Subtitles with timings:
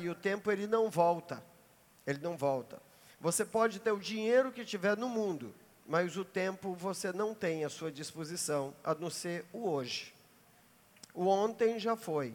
[0.00, 1.42] e o tempo ele não volta.
[2.06, 2.80] Ele não volta.
[3.20, 5.52] Você pode ter o dinheiro que tiver no mundo,
[5.84, 10.14] mas o tempo você não tem à sua disposição, a não ser o hoje.
[11.12, 12.32] O ontem já foi.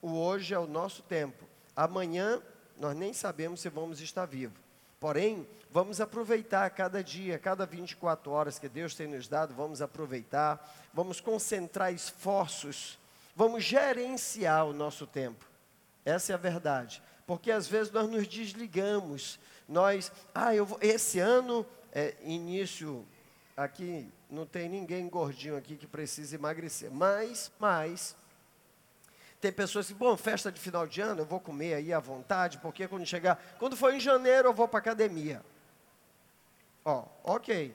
[0.00, 1.44] O hoje é o nosso tempo.
[1.76, 2.42] Amanhã
[2.76, 4.58] nós nem sabemos se vamos estar vivos.
[4.98, 10.68] Porém, vamos aproveitar cada dia, cada 24 horas que Deus tem nos dado, vamos aproveitar,
[10.92, 12.98] vamos concentrar esforços,
[13.36, 15.51] vamos gerenciar o nosso tempo.
[16.04, 17.02] Essa é a verdade.
[17.26, 23.06] Porque às vezes nós nos desligamos, nós, ah, eu vou, esse ano, é, início,
[23.56, 28.16] aqui não tem ninguém gordinho aqui que precisa emagrecer, mas, mas,
[29.40, 32.58] tem pessoas que, bom, festa de final de ano, eu vou comer aí à vontade,
[32.58, 35.44] porque quando chegar, quando for em janeiro eu vou para academia.
[36.84, 37.74] Ó, ok.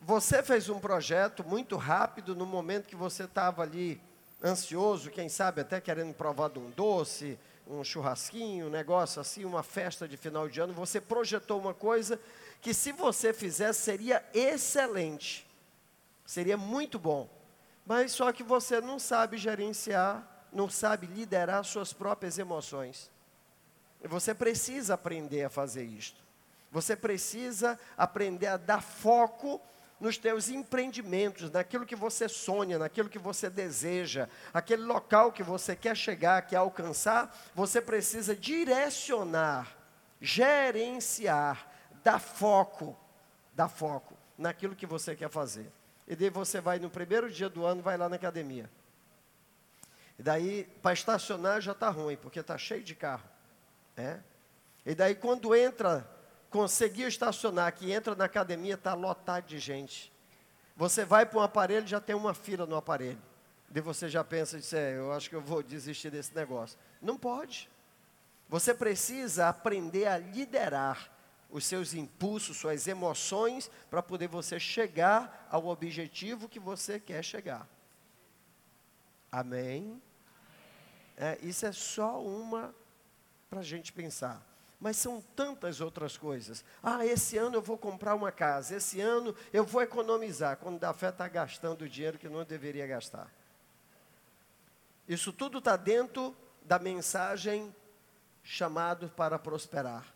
[0.00, 4.00] Você fez um projeto muito rápido no momento que você estava ali
[4.42, 9.62] ansioso, quem sabe até querendo provar de um doce, um churrasquinho, um negócio assim, uma
[9.62, 12.18] festa de final de ano, você projetou uma coisa
[12.60, 15.46] que se você fizesse seria excelente,
[16.26, 17.28] seria muito bom,
[17.86, 23.10] mas só que você não sabe gerenciar, não sabe liderar suas próprias emoções.
[24.02, 26.20] E você precisa aprender a fazer isto.
[26.72, 29.60] Você precisa aprender a dar foco
[30.00, 35.76] nos teus empreendimentos, naquilo que você sonha, naquilo que você deseja, aquele local que você
[35.76, 39.76] quer chegar, quer alcançar, você precisa direcionar,
[40.20, 41.70] gerenciar,
[42.02, 42.98] dar foco,
[43.54, 45.70] dar foco naquilo que você quer fazer.
[46.08, 48.70] E daí você vai no primeiro dia do ano, vai lá na academia.
[50.18, 53.28] E daí, para estacionar já está ruim, porque está cheio de carro.
[53.96, 54.18] É?
[54.84, 56.08] E daí, quando entra
[56.50, 60.12] conseguiu estacionar, que entra na academia, está lotado de gente.
[60.76, 63.20] Você vai para um aparelho, já tem uma fila no aparelho.
[63.72, 66.76] E você já pensa, diz, é, eu acho que eu vou desistir desse negócio.
[67.00, 67.70] Não pode.
[68.48, 71.12] Você precisa aprender a liderar
[71.50, 77.68] os seus impulsos, suas emoções, para poder você chegar ao objetivo que você quer chegar.
[79.30, 80.02] Amém?
[81.16, 82.74] É, isso é só uma
[83.48, 84.44] para a gente pensar
[84.80, 86.64] mas são tantas outras coisas.
[86.82, 90.94] Ah, esse ano eu vou comprar uma casa, esse ano eu vou economizar, quando da
[90.94, 93.30] fé está gastando o dinheiro que não deveria gastar.
[95.06, 97.74] Isso tudo está dentro da mensagem
[98.42, 100.06] chamado para prosperar.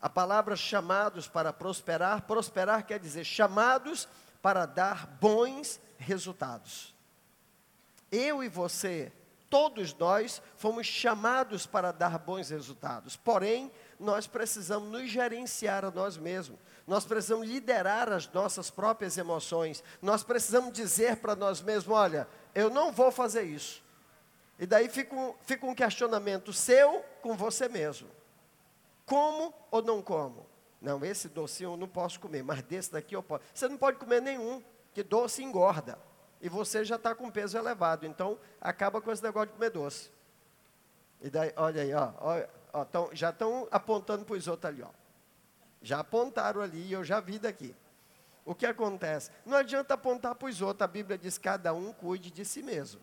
[0.00, 4.06] A palavra chamados para prosperar, prosperar quer dizer chamados
[4.42, 6.94] para dar bons resultados.
[8.12, 9.10] Eu e você,
[9.48, 13.16] todos nós, fomos chamados para dar bons resultados.
[13.16, 16.58] Porém, nós precisamos nos gerenciar a nós mesmos.
[16.86, 19.82] Nós precisamos liderar as nossas próprias emoções.
[20.00, 23.82] Nós precisamos dizer para nós mesmos: olha, eu não vou fazer isso.
[24.58, 28.08] E daí fica um, fica um questionamento seu com você mesmo:
[29.04, 30.46] como ou não como?
[30.80, 33.44] Não, esse docinho eu não posso comer, mas desse daqui eu posso.
[33.52, 35.98] Você não pode comer nenhum, que doce engorda.
[36.40, 40.10] E você já está com peso elevado, então acaba com esse negócio de comer doce.
[41.20, 44.82] E daí, olha aí, ó, olha, Ó, tão, já estão apontando para os outros ali.
[44.82, 44.90] Ó.
[45.82, 47.74] Já apontaram ali, eu já vi daqui.
[48.44, 49.30] O que acontece?
[49.44, 53.00] Não adianta apontar para os outros, a Bíblia diz: cada um cuide de si mesmo.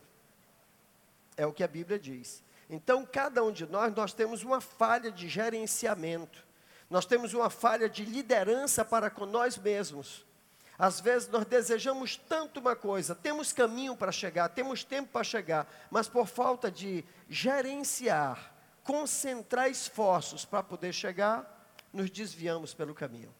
[1.35, 2.43] É o que a Bíblia diz.
[2.69, 6.45] Então, cada um de nós, nós temos uma falha de gerenciamento,
[6.89, 10.25] nós temos uma falha de liderança para com nós mesmos.
[10.77, 15.67] Às vezes nós desejamos tanto uma coisa, temos caminho para chegar, temos tempo para chegar,
[15.91, 18.52] mas por falta de gerenciar,
[18.83, 21.49] concentrar esforços para poder chegar,
[21.91, 23.33] nos desviamos pelo caminho.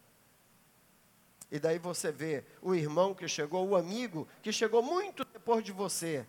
[1.52, 5.72] E daí você vê o irmão que chegou, o amigo que chegou muito depois de
[5.72, 6.26] você,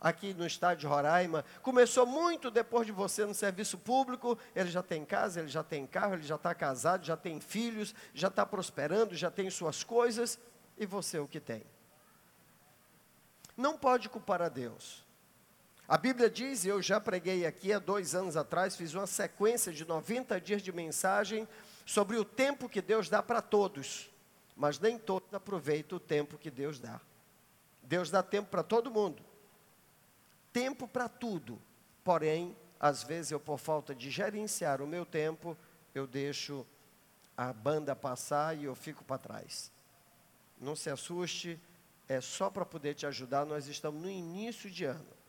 [0.00, 4.82] aqui no estado de Roraima, começou muito depois de você no serviço público, ele já
[4.82, 8.44] tem casa, ele já tem carro, ele já está casado, já tem filhos, já está
[8.46, 10.38] prosperando, já tem suas coisas,
[10.76, 11.62] e você o que tem?
[13.56, 15.04] Não pode culpar a Deus.
[15.92, 19.70] A Bíblia diz, e eu já preguei aqui há dois anos atrás, fiz uma sequência
[19.70, 21.46] de 90 dias de mensagem
[21.84, 24.10] sobre o tempo que Deus dá para todos,
[24.56, 26.98] mas nem todos aproveitam o tempo que Deus dá.
[27.82, 29.22] Deus dá tempo para todo mundo,
[30.50, 31.60] tempo para tudo,
[32.02, 35.54] porém, às vezes eu, por falta de gerenciar o meu tempo,
[35.94, 36.66] eu deixo
[37.36, 39.70] a banda passar e eu fico para trás.
[40.58, 41.60] Não se assuste,
[42.08, 45.21] é só para poder te ajudar, nós estamos no início de ano.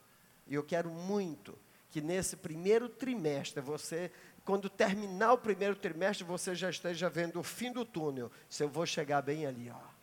[0.53, 1.57] E eu quero muito
[1.89, 4.11] que nesse primeiro trimestre, você,
[4.45, 8.31] quando terminar o primeiro trimestre, você já esteja vendo o fim do túnel.
[8.47, 9.93] Se eu vou chegar bem ali, ó.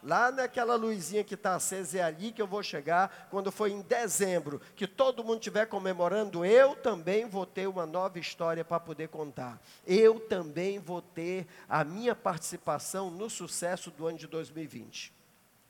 [0.00, 3.80] Lá naquela luzinha que está acesa, é ali que eu vou chegar, quando for em
[3.82, 9.08] dezembro, que todo mundo estiver comemorando, eu também vou ter uma nova história para poder
[9.08, 9.60] contar.
[9.84, 15.12] Eu também vou ter a minha participação no sucesso do ano de 2020.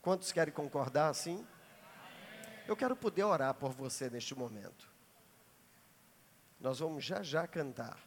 [0.03, 1.43] Quantos querem concordar assim?
[2.69, 4.87] Eu quero poder orar por você neste momento.
[6.59, 7.97] Nós vamos já já cantar,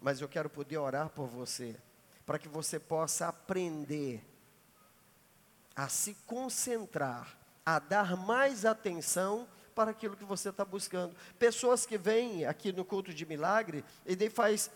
[0.00, 1.74] mas eu quero poder orar por você,
[2.24, 4.24] para que você possa aprender
[5.74, 7.36] a se concentrar,
[7.66, 11.16] a dar mais atenção para aquilo que você está buscando.
[11.36, 14.70] Pessoas que vêm aqui no culto de milagre e daí faz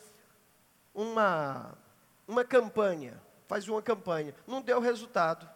[0.92, 1.78] uma,
[2.26, 5.48] uma campanha, faz uma campanha, não deu resultado,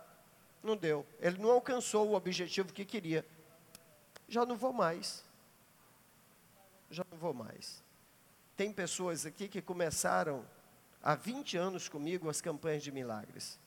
[0.63, 3.27] não deu, ele não alcançou o objetivo que queria,
[4.29, 5.25] já não vou mais,
[6.91, 7.83] já não vou mais.
[8.57, 10.45] Tem pessoas aqui que começaram
[11.03, 13.59] há 20 anos comigo as campanhas de milagres.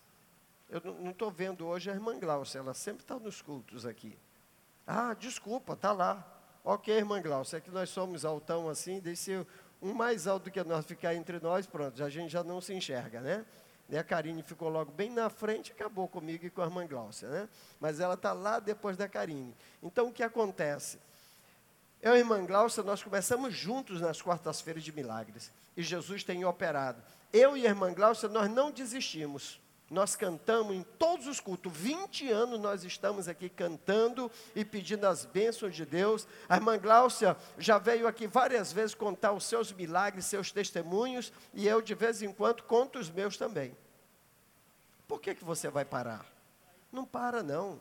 [0.69, 4.17] Eu não estou vendo hoje a irmã Glaucia, ela sempre está nos cultos aqui.
[4.85, 6.25] Ah, desculpa, está lá.
[6.63, 9.45] Ok, irmã Glaucia, é que nós somos altão assim, deixe
[9.81, 13.21] um mais alto que nós ficar entre nós, pronto, a gente já não se enxerga,
[13.21, 13.45] né?
[13.97, 17.49] A Karine ficou logo bem na frente, acabou comigo e com a irmã Glaucia, né?
[17.79, 19.55] Mas ela está lá depois da Karine.
[19.81, 20.99] Então, o que acontece?
[22.01, 25.51] Eu e a irmã Glaucia, nós começamos juntos nas quartas-feiras de milagres.
[25.75, 27.01] E Jesus tem operado.
[27.33, 29.59] Eu e a irmã Glaucia, nós não desistimos.
[29.89, 31.71] Nós cantamos em todos os cultos.
[31.75, 36.27] 20 anos nós estamos aqui cantando e pedindo as bênçãos de Deus.
[36.47, 41.67] A irmã Gláucia já veio aqui várias vezes contar os seus milagres, seus testemunhos, e
[41.67, 43.75] eu de vez em quando conto os meus também.
[45.07, 46.23] Por que, que você vai parar?
[46.91, 47.79] Não para, não.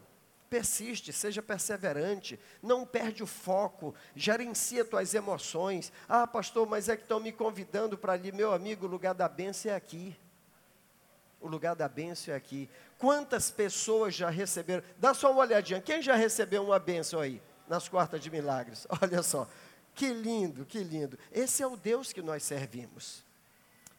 [0.49, 5.93] Persiste, seja perseverante, não perde o foco, gerencia tuas emoções.
[6.09, 9.29] Ah, pastor, mas é que estão me convidando para ali, meu amigo, o lugar da
[9.29, 10.17] bênção é aqui.
[11.41, 12.69] O lugar da bênção é aqui.
[12.99, 14.83] Quantas pessoas já receberam?
[14.99, 15.81] Dá só uma olhadinha.
[15.81, 17.41] Quem já recebeu uma bênção aí?
[17.69, 18.87] Nas quartas de milagres.
[19.01, 19.49] Olha só.
[19.95, 21.19] Que lindo, que lindo.
[21.33, 23.25] Esse é o Deus que nós servimos.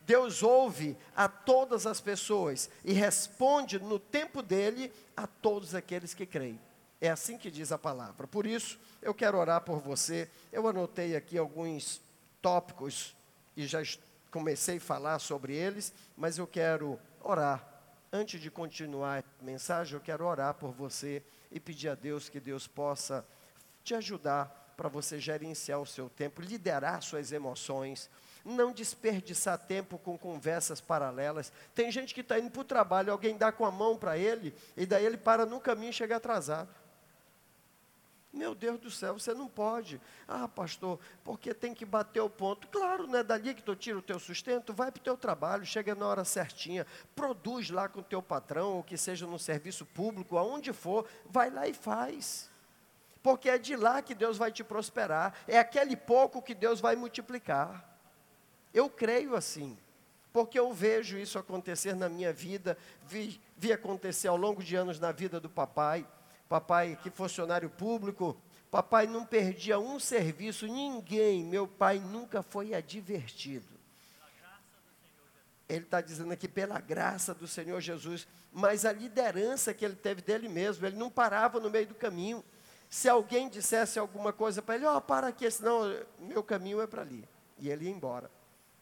[0.01, 6.25] Deus ouve a todas as pessoas e responde no tempo dele a todos aqueles que
[6.25, 6.59] creem.
[6.99, 8.27] É assim que diz a palavra.
[8.27, 10.29] Por isso, eu quero orar por você.
[10.51, 12.01] Eu anotei aqui alguns
[12.41, 13.15] tópicos
[13.55, 13.81] e já
[14.31, 17.65] comecei a falar sobre eles, mas eu quero orar.
[18.11, 21.21] Antes de continuar a mensagem, eu quero orar por você
[21.51, 23.25] e pedir a Deus que Deus possa
[23.83, 28.09] te ajudar para você gerenciar o seu tempo, liderar suas emoções,
[28.45, 31.51] não desperdiçar tempo com conversas paralelas.
[31.75, 34.55] Tem gente que está indo para o trabalho, alguém dá com a mão para ele,
[34.77, 36.69] e daí ele para no caminho e chega atrasado.
[38.31, 39.99] Meu Deus do céu, você não pode.
[40.27, 42.67] Ah, pastor, porque tem que bater o ponto.
[42.67, 45.65] Claro, não é dali que tu tira o teu sustento, vai para o teu trabalho,
[45.65, 46.85] chega na hora certinha,
[47.15, 51.49] produz lá com o teu patrão, ou que seja no serviço público, aonde for, vai
[51.49, 52.51] lá e faz.
[53.23, 56.95] Porque é de lá que Deus vai te prosperar, é aquele pouco que Deus vai
[56.95, 57.83] multiplicar.
[58.71, 59.75] Eu creio assim,
[60.31, 62.77] porque eu vejo isso acontecer na minha vida,
[63.07, 66.05] vi, vi acontecer ao longo de anos na vida do papai
[66.49, 68.35] papai que funcionário público,
[68.71, 73.79] papai não perdia um serviço, ninguém, meu pai nunca foi advertido.
[75.69, 80.23] Ele está dizendo aqui, pela graça do Senhor Jesus, mas a liderança que ele teve
[80.23, 82.43] dele mesmo, ele não parava no meio do caminho.
[82.89, 86.87] Se alguém dissesse alguma coisa para ele, ó, oh, para aqui, senão meu caminho é
[86.87, 87.23] para ali.
[87.59, 88.31] E ele ia embora.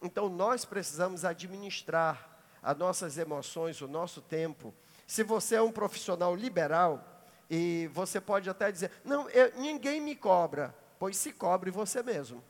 [0.02, 4.74] Então nós precisamos administrar as nossas emoções, o nosso tempo.
[5.06, 7.17] Se você é um profissional liberal,
[7.50, 10.76] e você pode até dizer: não, eu, ninguém me cobra.
[11.00, 12.44] Pois se cobre você mesmo.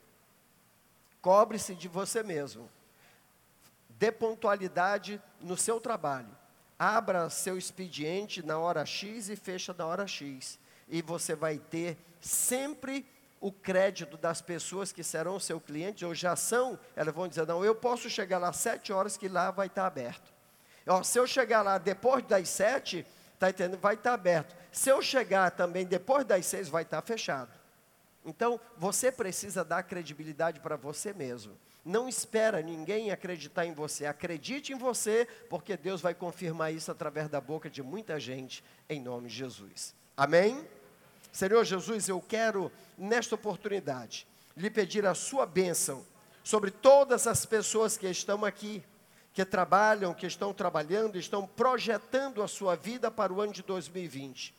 [1.22, 2.70] Cobre-se de você mesmo.
[3.89, 6.30] Dê pontualidade no seu trabalho.
[6.80, 10.60] Abra seu expediente na hora X e fecha na hora X.
[10.88, 13.06] E você vai ter sempre
[13.39, 17.63] o crédito das pessoas que serão seu cliente, ou já são, elas vão dizer, não,
[17.63, 20.34] eu posso chegar lá às sete horas que lá vai estar aberto.
[20.88, 23.06] Ó, se eu chegar lá depois das sete,
[23.38, 23.80] tá entendendo?
[23.80, 24.56] vai estar aberto.
[24.78, 27.52] Se eu chegar também depois das seis, vai estar fechado.
[28.24, 31.58] Então, você precisa dar credibilidade para você mesmo.
[31.84, 34.06] Não espera ninguém acreditar em você.
[34.06, 39.02] Acredite em você, porque Deus vai confirmar isso através da boca de muita gente, em
[39.02, 39.96] nome de Jesus.
[40.16, 40.64] Amém?
[41.32, 46.06] Senhor Jesus, eu quero, nesta oportunidade, lhe pedir a sua bênção
[46.44, 48.84] sobre todas as pessoas que estão aqui
[49.34, 54.57] que trabalham, que estão trabalhando, estão projetando a sua vida para o ano de 2020.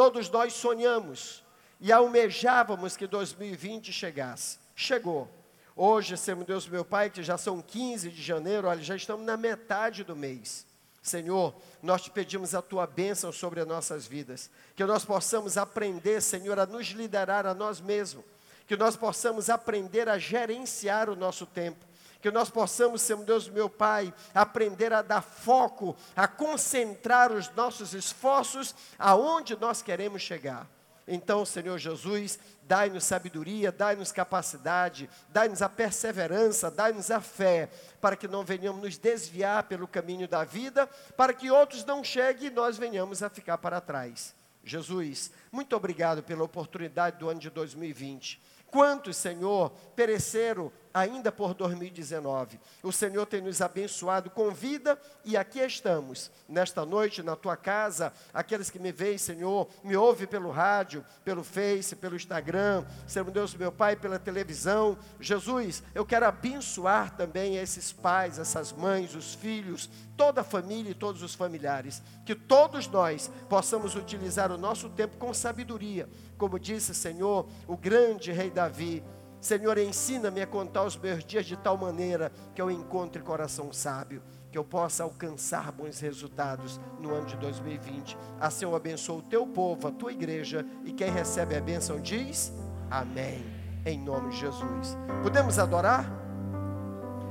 [0.00, 1.44] Todos nós sonhamos
[1.78, 4.58] e almejávamos que 2020 chegasse.
[4.74, 5.28] Chegou.
[5.76, 9.36] Hoje, Senhor Deus, meu Pai, que já são 15 de janeiro, olha, já estamos na
[9.36, 10.64] metade do mês.
[11.02, 16.22] Senhor, nós te pedimos a tua bênção sobre as nossas vidas, que nós possamos aprender,
[16.22, 18.24] Senhor, a nos liderar a nós mesmos,
[18.66, 21.84] que nós possamos aprender a gerenciar o nosso tempo,
[22.20, 27.94] que nós possamos, Senhor Deus, meu Pai, aprender a dar foco, a concentrar os nossos
[27.94, 30.66] esforços aonde nós queremos chegar.
[31.08, 37.68] Então, Senhor Jesus, dai-nos sabedoria, dai-nos capacidade, dai-nos a perseverança, dai-nos a fé,
[38.00, 40.86] para que não venhamos nos desviar pelo caminho da vida,
[41.16, 44.34] para que outros não cheguem e nós venhamos a ficar para trás.
[44.62, 48.40] Jesus, muito obrigado pela oportunidade do ano de 2020.
[48.66, 52.60] Quantos, Senhor, pereceram ainda por 2019.
[52.82, 58.12] O Senhor tem nos abençoado com vida e aqui estamos, nesta noite, na tua casa.
[58.32, 63.54] Aqueles que me veem, Senhor, me ouvem pelo rádio, pelo Face, pelo Instagram, Senhor Deus,
[63.54, 64.98] meu Pai, pela televisão.
[65.20, 70.94] Jesus, eu quero abençoar também esses pais, essas mães, os filhos, toda a família e
[70.94, 72.02] todos os familiares.
[72.26, 78.32] Que todos nós possamos utilizar o nosso tempo com sabedoria, como disse, Senhor, o grande
[78.32, 79.02] rei Davi
[79.40, 84.22] Senhor, ensina-me a contar os meus dias de tal maneira que eu encontre coração sábio,
[84.52, 88.18] que eu possa alcançar bons resultados no ano de 2020.
[88.38, 92.52] Assim eu abençoo o teu povo, a tua igreja, e quem recebe a bênção diz
[92.90, 93.42] amém,
[93.86, 94.98] em nome de Jesus.
[95.22, 96.04] Podemos adorar?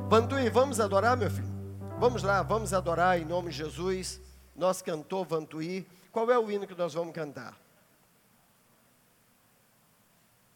[0.10, 1.50] Vantuí, vamos adorar, meu filho?
[2.00, 4.20] Vamos lá, vamos adorar em nome de Jesus.
[4.56, 5.86] Nós cantou Vantuí.
[6.12, 7.56] Qual é o hino que nós vamos cantar?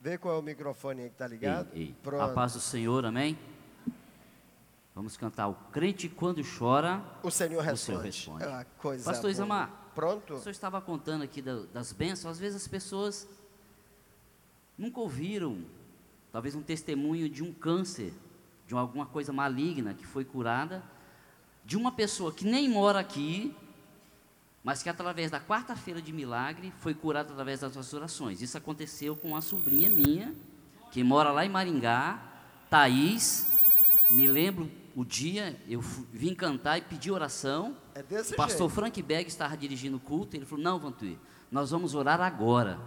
[0.03, 1.69] Vê qual é o microfone aí que está ligado.
[1.74, 1.95] Ei, ei.
[2.03, 2.22] Pronto.
[2.22, 3.39] A paz do Senhor, amém?
[4.93, 7.01] Vamos cantar o crente quando chora.
[7.24, 7.74] O Senhor responde.
[7.74, 8.43] O Senhor responde.
[8.43, 9.72] É coisa Pastor Isamar.
[9.95, 10.33] Pronto.
[10.33, 12.33] O senhor estava contando aqui das bênçãos.
[12.33, 13.29] Às vezes as pessoas
[14.77, 15.63] nunca ouviram,
[16.33, 18.12] talvez um testemunho de um câncer,
[18.67, 20.83] de alguma coisa maligna que foi curada,
[21.63, 23.55] de uma pessoa que nem mora aqui,
[24.63, 28.41] mas que através da quarta-feira de milagre foi curado através das suas orações.
[28.41, 30.34] Isso aconteceu com uma sobrinha minha,
[30.91, 32.22] que mora lá em Maringá,
[32.70, 33.51] Thaís.
[34.10, 37.75] Me lembro o dia, eu vim cantar e pedi oração.
[37.93, 38.70] É o pastor jeito.
[38.70, 41.20] Frank Berg estava dirigindo o culto, ele falou: Não, Vantuí,
[41.51, 42.79] nós vamos orar agora.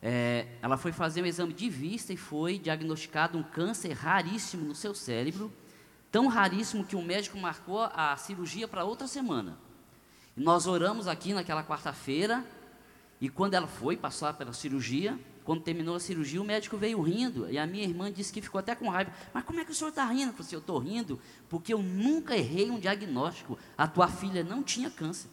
[0.00, 4.74] É, ela foi fazer um exame de vista e foi diagnosticado um câncer raríssimo no
[4.74, 5.50] seu cérebro,
[6.12, 9.63] tão raríssimo que o médico marcou a cirurgia para outra semana.
[10.36, 12.44] Nós oramos aqui naquela quarta-feira,
[13.20, 17.48] e quando ela foi passar pela cirurgia, quando terminou a cirurgia, o médico veio rindo,
[17.50, 19.12] e a minha irmã disse que ficou até com raiva.
[19.32, 20.30] Mas como é que o senhor está rindo?
[20.30, 23.58] Eu falei assim, eu estou rindo porque eu nunca errei um diagnóstico.
[23.76, 25.28] A tua filha não tinha câncer.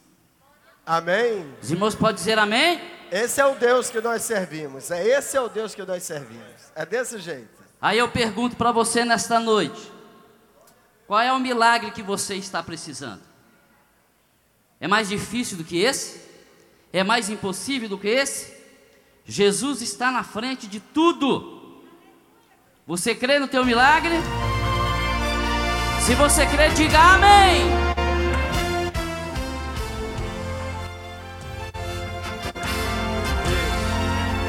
[0.85, 1.49] Amém.
[1.61, 2.81] Os irmãos podem dizer amém?
[3.11, 4.91] Esse é o Deus que nós servimos.
[4.91, 6.71] É esse é o Deus que nós servimos.
[6.75, 7.61] É desse jeito.
[7.79, 9.91] Aí eu pergunto para você nesta noite:
[11.07, 13.30] qual é o milagre que você está precisando?
[14.81, 16.19] É mais difícil do que esse?
[16.91, 18.51] É mais impossível do que esse?
[19.23, 21.79] Jesus está na frente de tudo.
[22.87, 24.15] Você crê no teu milagre?
[26.03, 27.61] Se você crê, diga amém.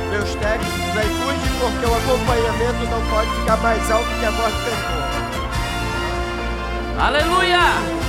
[0.08, 4.54] Meus técnicos aí cuide porque o acompanhamento não pode ficar mais alto que a voz
[4.54, 5.02] do cantor.
[6.98, 8.01] Aleluia!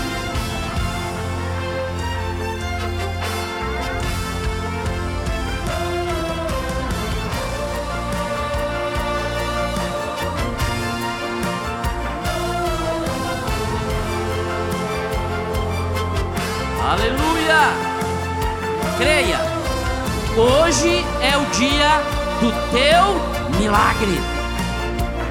[16.86, 17.62] Aleluia!
[18.98, 19.40] Creia,
[20.36, 22.02] hoje é o dia
[22.42, 24.20] do teu milagre.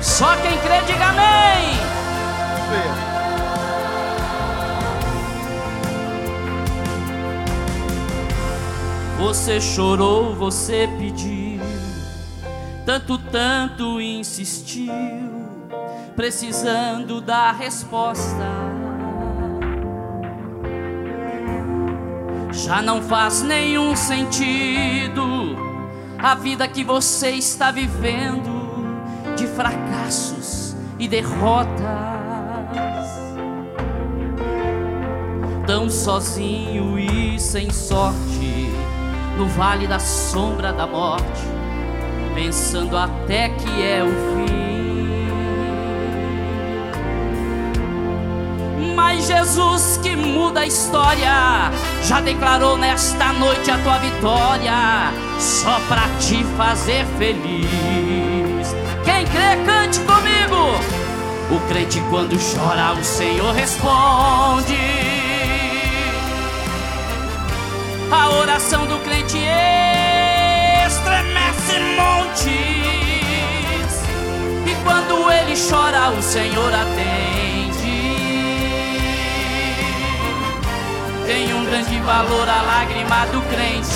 [0.00, 1.76] Só quem crê, diga amém.
[9.18, 11.60] Você chorou, você pediu,
[12.86, 14.90] tanto, tanto insistiu,
[16.16, 18.61] precisando da resposta
[22.62, 25.56] já não faz nenhum sentido
[26.16, 28.94] a vida que você está vivendo
[29.36, 31.82] de fracassos e derrotas.
[35.66, 38.70] Tão sozinho e sem sorte
[39.36, 41.42] no vale da sombra da morte,
[42.34, 44.61] pensando até que é o fim.
[48.94, 51.70] Mas Jesus que muda a história
[52.04, 58.74] já declarou nesta noite a tua vitória, só para te fazer feliz.
[59.04, 60.78] Quem crê, cante comigo.
[61.50, 64.76] O crente quando chora, o Senhor responde.
[68.10, 69.38] A oração do crente
[70.86, 72.52] estremece montes.
[74.66, 77.61] E quando ele chora, o Senhor atende.
[81.32, 83.88] Tem um grande valor a lágrima do crente.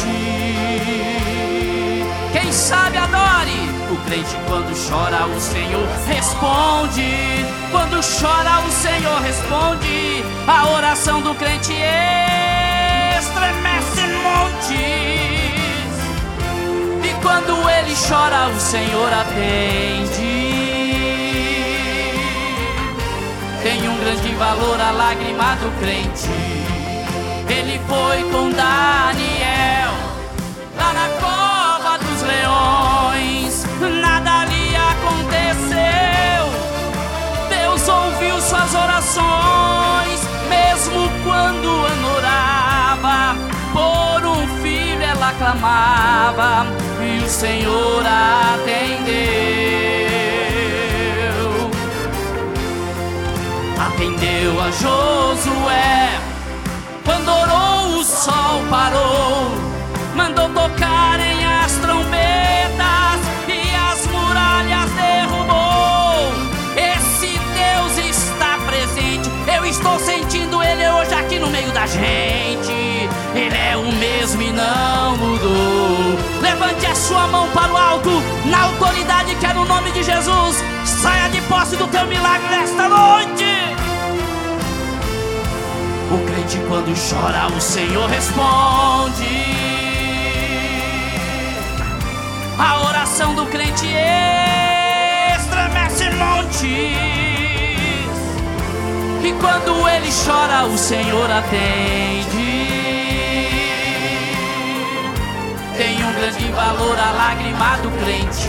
[2.32, 3.76] Quem sabe adore.
[3.90, 7.44] O crente quando chora, o Senhor responde.
[7.70, 10.24] Quando chora, o Senhor responde.
[10.48, 11.74] A oração do crente
[13.18, 14.78] estremece montes.
[17.04, 20.56] E quando ele chora, o Senhor atende.
[23.62, 26.65] Tem um grande valor a lágrima do crente.
[27.48, 29.92] Ele foi com Daniel
[30.76, 33.64] lá na cova dos leões.
[34.00, 36.50] Nada lhe aconteceu.
[37.48, 43.36] Deus ouviu suas orações, mesmo quando anorava.
[43.72, 46.66] Por um filho ela clamava
[47.00, 49.16] e o Senhor atendeu.
[53.78, 56.25] Atendeu a Josué.
[58.26, 59.52] Sol parou.
[60.16, 66.32] Mandou tocarem as trombetas e as muralhas derrubou.
[66.74, 69.30] Esse Deus está presente.
[69.46, 73.08] Eu estou sentindo Ele hoje aqui no meio da gente.
[73.32, 76.18] Ele é o mesmo e não mudou.
[76.42, 78.10] Levante a sua mão para o alto,
[78.46, 80.64] na autoridade que é no nome de Jesus.
[80.84, 83.75] Saia de posse do teu milagre nesta noite.
[86.08, 89.26] O crente quando chora, o Senhor responde.
[92.56, 93.86] A oração do crente
[95.36, 96.62] estremece montes.
[99.24, 102.76] E quando ele chora, o Senhor atende.
[105.76, 108.48] Tem um grande valor a lágrima do crente.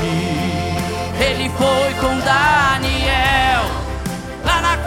[1.20, 3.64] Ele foi com Daniel
[4.46, 4.78] lá na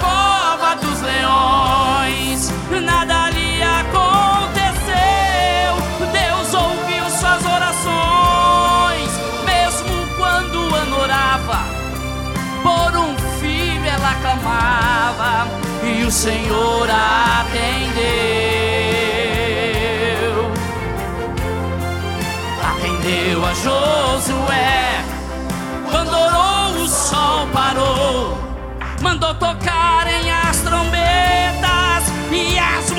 [0.77, 2.53] dos leões.
[2.83, 4.11] Nada lhe aconteceu.
[6.13, 9.11] Deus ouviu suas orações,
[9.45, 11.65] mesmo quando anorava.
[12.63, 15.49] Por um filho ela clamava
[15.83, 18.01] e o Senhor atendeu.
[22.63, 25.05] Atendeu a Josué.
[25.91, 28.39] Quando orou, o sol parou.
[29.01, 30.30] Mandou tocarem as trombetas e as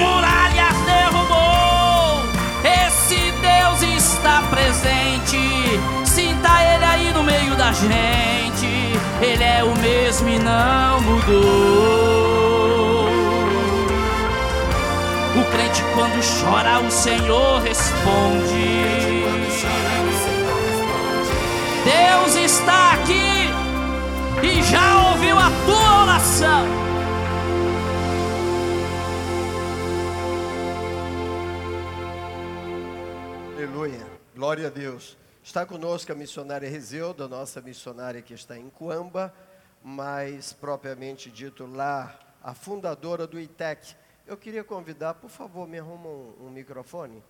[0.02, 2.24] muralhas derrubou.
[2.64, 5.80] Esse Deus está presente.
[6.06, 9.00] Sinta Ele aí no meio da gente.
[9.22, 12.62] Ele é o mesmo e não mudou.
[15.34, 19.22] O crente quando chora, o Senhor responde.
[21.86, 23.50] Deus está aqui
[24.44, 26.90] e já ouviu a tua oração.
[33.62, 34.08] Aleluia.
[34.34, 35.15] Glória a Deus.
[35.43, 39.32] Está conosco a missionária Rezeuda, nossa missionária que está em Cuamba,
[39.84, 43.95] mas propriamente dito lá, a fundadora do ITEC.
[44.26, 47.24] Eu queria convidar, por favor, me arruma um, um microfone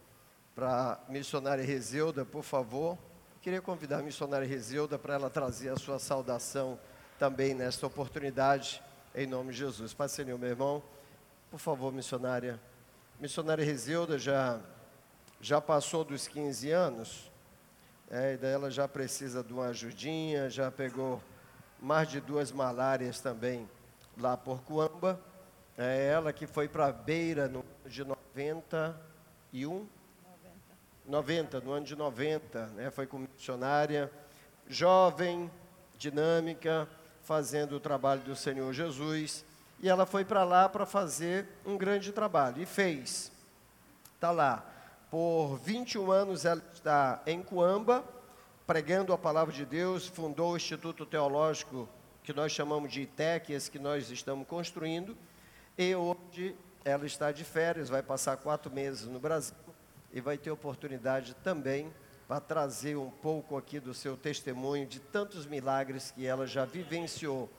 [0.56, 2.98] para a missionária Rezeuda, por favor.
[3.42, 6.80] Queria convidar a missionária Rezeuda para ela trazer a sua saudação
[7.20, 8.82] também nesta oportunidade,
[9.14, 9.94] em nome de Jesus.
[9.94, 10.82] Pai Senhor, meu irmão,
[11.50, 12.58] por favor, missionária.
[13.20, 14.62] Missionária Rezeuda já,
[15.42, 17.32] já passou dos 15 anos,
[18.10, 21.22] é, e daí ela já precisa de uma ajudinha, já pegou
[21.82, 23.68] mais de duas malárias também
[24.18, 25.20] lá por Cuamba.
[25.78, 29.88] É ela que foi para a Beira no ano de 91,
[31.08, 32.92] 90, no ano de 90, né?
[32.92, 34.12] foi como missionária,
[34.68, 35.50] jovem,
[35.98, 36.88] dinâmica,
[37.24, 39.44] fazendo o trabalho do Senhor Jesus.
[39.80, 43.32] E ela foi para lá para fazer um grande trabalho, e fez.
[44.16, 44.71] Está lá.
[45.12, 48.02] Por 21 anos ela está em Cuamba,
[48.66, 51.90] pregando a palavra de Deus, fundou o Instituto Teológico
[52.24, 55.18] que nós chamamos de ITEC, esse que nós estamos construindo,
[55.78, 59.54] e hoje ela está de férias, vai passar quatro meses no Brasil
[60.14, 61.92] e vai ter oportunidade também
[62.26, 67.50] para trazer um pouco aqui do seu testemunho de tantos milagres que ela já vivenciou.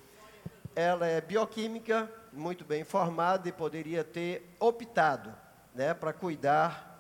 [0.74, 5.34] Ela é bioquímica, muito bem formada e poderia ter optado,
[5.74, 6.91] né, para cuidar,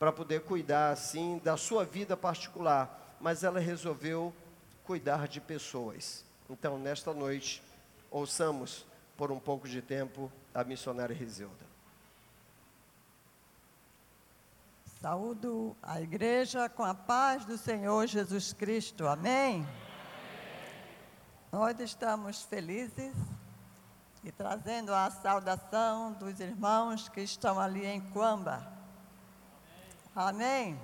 [0.00, 4.34] para poder cuidar assim da sua vida particular, mas ela resolveu
[4.82, 6.24] cuidar de pessoas.
[6.48, 7.62] Então, nesta noite,
[8.10, 11.66] ouçamos por um pouco de tempo a missionária Rizilda.
[15.02, 19.06] Saúdo a igreja com a paz do Senhor Jesus Cristo.
[19.06, 19.68] Amém?
[21.52, 23.14] Nós estamos felizes
[24.24, 28.79] e trazendo a saudação dos irmãos que estão ali em Cuamba.
[30.14, 30.74] Amém?
[30.74, 30.80] Amém.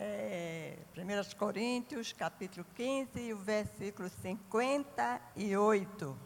[0.00, 6.18] É, 1 Coríntios, capítulo 15, e o versículo 58.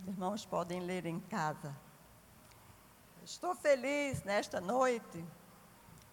[0.00, 1.76] Os irmãos podem ler em casa.
[3.22, 5.22] Estou feliz nesta noite,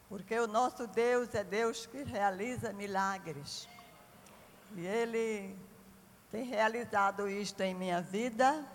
[0.09, 3.69] porque o nosso Deus é Deus que realiza milagres.
[4.75, 5.57] E Ele
[6.29, 8.67] tem realizado isto em minha vida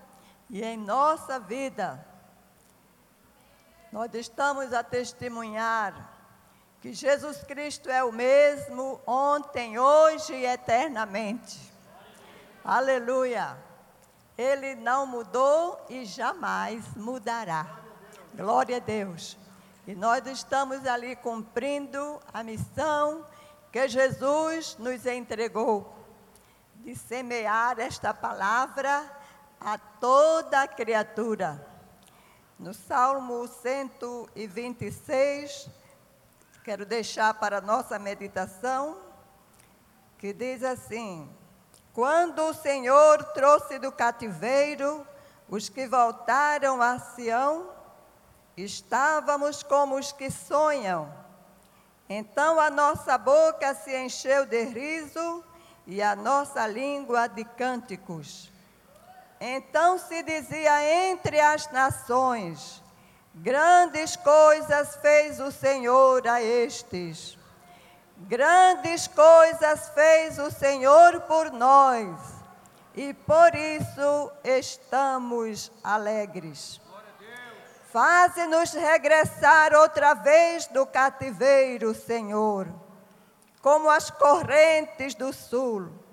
[0.49, 2.16] e em nossa vida.
[3.97, 6.13] Nós estamos a testemunhar
[6.83, 11.73] que Jesus Cristo é o mesmo ontem, hoje e eternamente.
[12.63, 13.57] Aleluia!
[14.37, 17.67] Ele não mudou e jamais mudará.
[18.35, 19.39] Glória a Deus.
[19.87, 23.27] E nós estamos ali cumprindo a missão
[23.73, 25.97] que Jesus nos entregou
[26.85, 29.11] de semear esta palavra
[29.59, 31.76] a toda criatura.
[32.59, 35.69] No Salmo 126,
[36.65, 38.97] quero deixar para nossa meditação,
[40.19, 41.29] que diz assim:
[41.93, 45.07] Quando o Senhor trouxe do cativeiro
[45.49, 47.77] os que voltaram a Sião,
[48.57, 51.13] Estávamos como os que sonham.
[52.09, 55.45] Então a nossa boca se encheu de riso
[55.87, 58.51] e a nossa língua de cânticos.
[59.41, 62.83] Então se dizia entre as nações:
[63.35, 67.39] Grandes coisas fez o Senhor a estes.
[68.17, 72.19] Grandes coisas fez o Senhor por nós,
[72.95, 76.81] e por isso estamos alegres.
[77.93, 82.69] Faze-nos regressar outra vez do cativeiro, Senhor,
[83.61, 86.06] como as correntes do sul.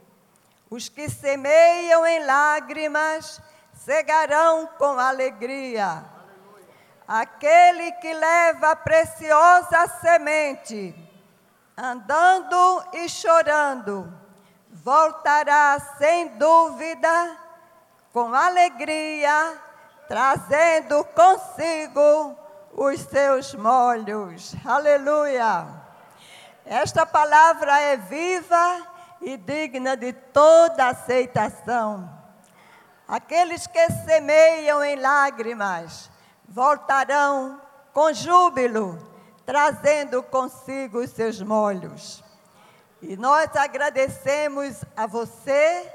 [0.73, 3.39] Os que semeiam em lágrimas
[3.75, 6.03] cegarão com alegria.
[7.07, 10.95] Aquele que leva a preciosa semente,
[11.77, 14.11] andando e chorando,
[14.71, 17.37] voltará sem dúvida,
[18.11, 19.55] com alegria
[20.07, 22.35] trazendo consigo
[22.73, 24.55] os seus molhos.
[24.65, 25.67] Aleluia!
[26.65, 28.92] Esta palavra é viva
[29.23, 32.09] e digna de toda aceitação.
[33.07, 36.09] Aqueles que semeiam em lágrimas
[36.47, 37.59] voltarão
[37.93, 38.99] com júbilo,
[39.45, 42.23] trazendo consigo os seus molhos.
[43.01, 45.91] E nós agradecemos a você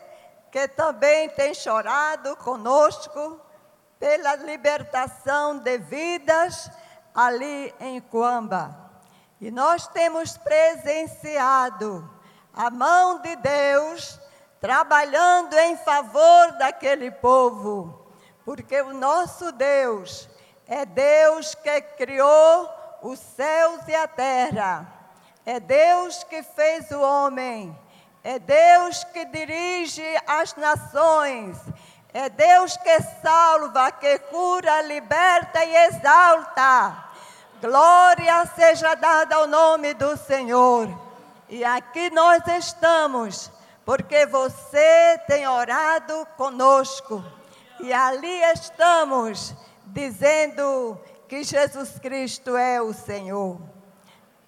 [0.50, 3.40] que também tem chorado conosco
[3.98, 6.70] pela libertação de vidas
[7.14, 8.90] ali em Cuamba.
[9.40, 12.17] E nós temos presenciado
[12.58, 14.18] a mão de Deus
[14.60, 18.04] trabalhando em favor daquele povo,
[18.44, 20.28] porque o nosso Deus
[20.66, 22.68] é Deus que criou
[23.00, 24.84] os céus e a terra,
[25.46, 27.78] é Deus que fez o homem,
[28.24, 31.56] é Deus que dirige as nações,
[32.12, 37.04] é Deus que salva, que cura, liberta e exalta.
[37.60, 41.07] Glória seja dada ao nome do Senhor.
[41.50, 43.50] E aqui nós estamos,
[43.82, 47.24] porque você tem orado conosco.
[47.80, 49.54] E ali estamos,
[49.86, 53.58] dizendo que Jesus Cristo é o Senhor.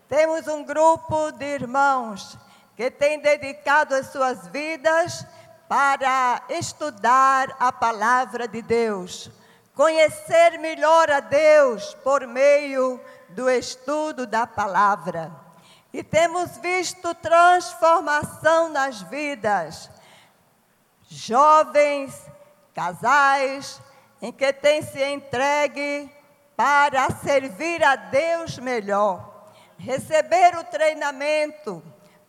[0.09, 2.37] Temos um grupo de irmãos
[2.77, 5.25] que tem dedicado as suas vidas
[5.67, 9.31] para estudar a palavra de Deus,
[9.75, 15.50] conhecer melhor a Deus por meio do estudo da palavra.
[15.93, 19.91] E temos visto transformação nas vidas,
[21.09, 22.15] jovens,
[22.73, 23.81] casais,
[24.23, 26.11] em que têm se entregue
[26.57, 31.83] para servir a Deus melhor, receber o treinamento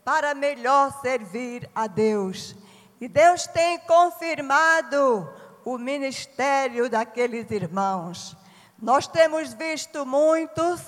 [0.03, 2.55] para melhor servir a Deus.
[2.99, 5.29] E Deus tem confirmado
[5.63, 8.35] o ministério daqueles irmãos.
[8.81, 10.81] Nós temos visto muitos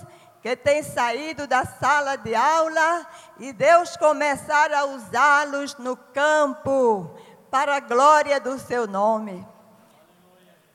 [0.43, 3.07] que têm saído da sala de aula
[3.39, 7.15] e Deus começar a usá-los no campo
[7.49, 9.47] para a glória do seu nome.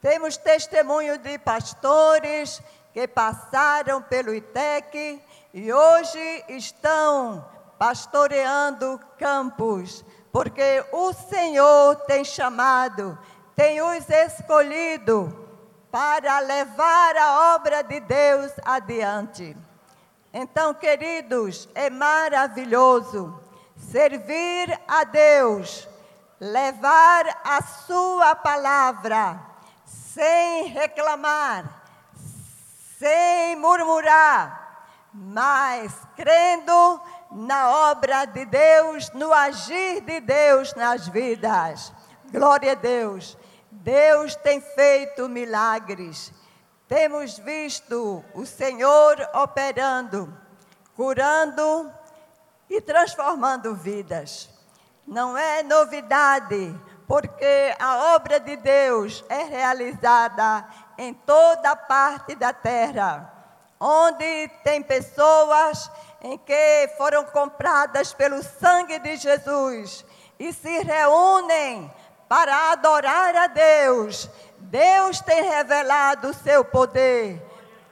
[0.01, 2.63] Temos testemunho de pastores
[2.95, 7.45] que passaram pelo ITEC e hoje estão
[7.79, 10.03] pastoreando campos
[10.33, 13.19] porque o Senhor tem chamado,
[13.55, 15.48] tem os escolhido
[15.91, 19.57] para levar a obra de Deus adiante.
[20.33, 23.41] Então, queridos, é maravilhoso
[23.77, 25.89] servir a Deus,
[26.39, 29.41] levar a Sua palavra
[29.87, 31.65] sem reclamar,
[32.99, 41.93] sem murmurar, mas crendo na obra de Deus, no agir de Deus nas vidas.
[42.31, 43.37] Glória a Deus.
[43.71, 46.33] Deus tem feito milagres.
[46.89, 50.33] Temos visto o Senhor operando,
[50.97, 51.93] curando
[52.71, 54.49] e transformando vidas.
[55.07, 56.75] Não é novidade,
[57.07, 63.33] porque a obra de Deus é realizada em toda parte da terra,
[63.79, 65.91] onde tem pessoas
[66.23, 70.05] em que foram compradas pelo sangue de Jesus
[70.39, 71.93] e se reúnem
[72.29, 74.29] para adorar a Deus.
[74.59, 77.43] Deus tem revelado o seu poder,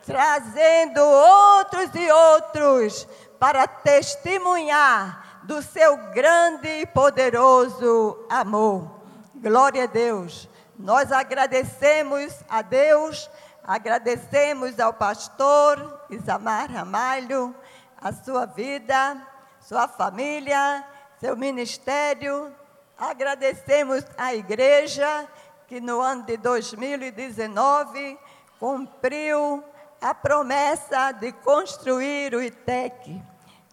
[0.05, 8.91] trazendo outros e outros para testemunhar do seu grande e poderoso amor.
[9.35, 10.49] Glória a Deus.
[10.79, 13.31] Nós agradecemos a Deus,
[13.63, 17.55] agradecemos ao pastor Isamar Ramalho,
[17.97, 19.17] a sua vida,
[19.61, 20.85] sua família,
[21.19, 22.53] seu ministério.
[22.99, 25.29] Agradecemos à igreja
[25.69, 28.19] que no ano de 2019
[28.59, 29.63] cumpriu
[30.01, 33.23] a promessa de construir o ITEC.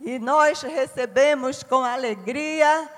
[0.01, 2.89] E nós recebemos com alegria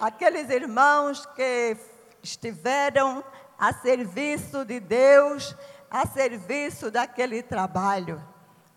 [0.00, 1.76] aqueles irmãos que
[2.20, 3.22] estiveram
[3.56, 5.54] a serviço de Deus,
[5.88, 8.20] a serviço daquele trabalho.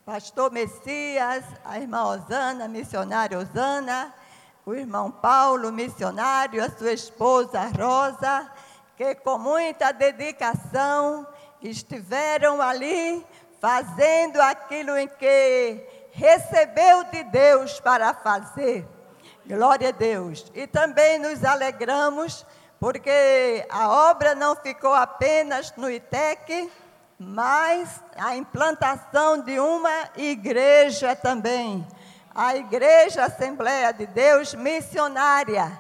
[0.05, 4.13] Pastor Messias, a irmã Osana, missionária Osana,
[4.65, 8.51] o irmão Paulo, missionário, a sua esposa Rosa,
[8.97, 11.27] que com muita dedicação
[11.61, 13.23] estiveram ali
[13.61, 18.87] fazendo aquilo em que recebeu de Deus para fazer.
[19.45, 20.51] Glória a Deus.
[20.55, 22.43] E também nos alegramos
[22.79, 26.71] porque a obra não ficou apenas no ITEC,
[27.19, 31.85] mas a implantação de uma igreja também.
[32.37, 35.71] A Igreja Assembleia de Deus Missionária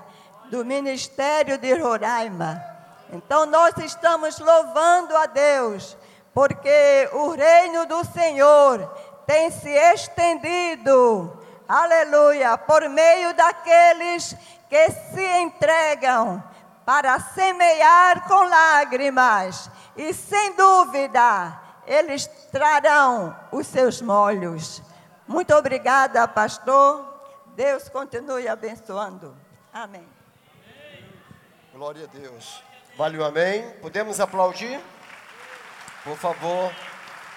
[0.45, 2.63] do Ministério de Roraima.
[3.11, 5.97] Então nós estamos louvando a Deus,
[6.33, 8.89] porque o reino do Senhor
[9.27, 11.37] tem se estendido,
[11.67, 14.33] aleluia, por meio daqueles
[14.69, 16.41] que se entregam
[16.85, 24.81] para semear com lágrimas, e sem dúvida, eles trarão os seus molhos.
[25.27, 27.13] Muito obrigada, pastor.
[27.55, 29.35] Deus continue abençoando.
[29.73, 30.07] Amém.
[31.73, 32.61] Glória a Deus.
[32.95, 33.69] Valeu, amém.
[33.81, 34.79] Podemos aplaudir?
[36.03, 36.71] Por favor.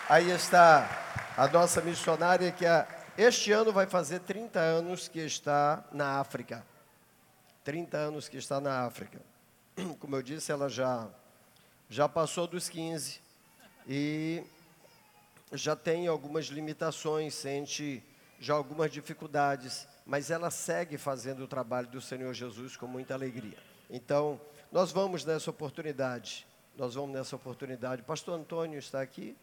[0.09, 0.89] Aí está
[1.37, 2.65] a nossa missionária que
[3.17, 6.65] este ano vai fazer 30 anos que está na África.
[7.65, 9.21] 30 anos que está na África.
[9.99, 11.09] Como eu disse, ela já
[11.89, 13.21] já passou dos 15
[13.87, 14.45] e
[15.53, 18.03] já tem algumas limitações, sente
[18.39, 23.59] já algumas dificuldades, mas ela segue fazendo o trabalho do Senhor Jesus com muita alegria.
[23.91, 28.03] Então, nós vamos nessa oportunidade, nós vamos nessa oportunidade.
[28.03, 29.37] Pastor Antônio está aqui?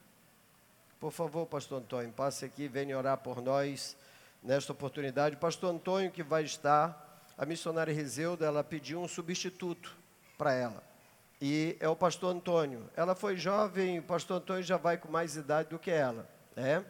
[1.00, 3.98] Por favor, Pastor Antônio, passe aqui, venha orar por nós
[4.42, 5.36] nesta oportunidade.
[5.36, 9.96] Pastor Antônio, que vai estar, a missionária Rizeuda, ela pediu um substituto
[10.38, 10.95] para ela.
[11.42, 12.90] E é o pastor Antônio.
[12.96, 16.28] Ela foi jovem, o pastor Antônio já vai com mais idade do que ela.
[16.56, 16.84] Né?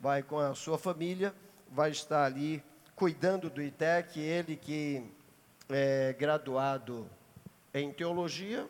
[0.00, 1.34] Vai com a sua família,
[1.70, 2.62] vai estar ali
[2.96, 5.10] cuidando do ITEC, ele que
[5.70, 7.08] é graduado
[7.72, 8.68] em teologia,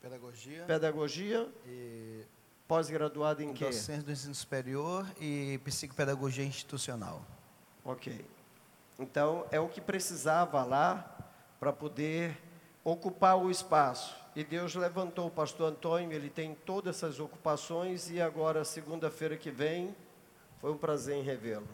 [0.00, 2.24] pedagogia, pedagogia e
[2.66, 3.66] pós-graduado em quê?
[3.66, 7.24] Docência do ensino superior e psicopedagogia institucional.
[7.84, 8.24] Ok.
[8.98, 11.16] Então, é o que precisava lá
[11.58, 12.38] para poder
[12.84, 14.19] ocupar o espaço.
[14.34, 19.50] E Deus levantou o pastor Antônio, ele tem todas essas ocupações e agora, segunda-feira que
[19.50, 19.94] vem,
[20.60, 21.68] foi um prazer em revê-lo.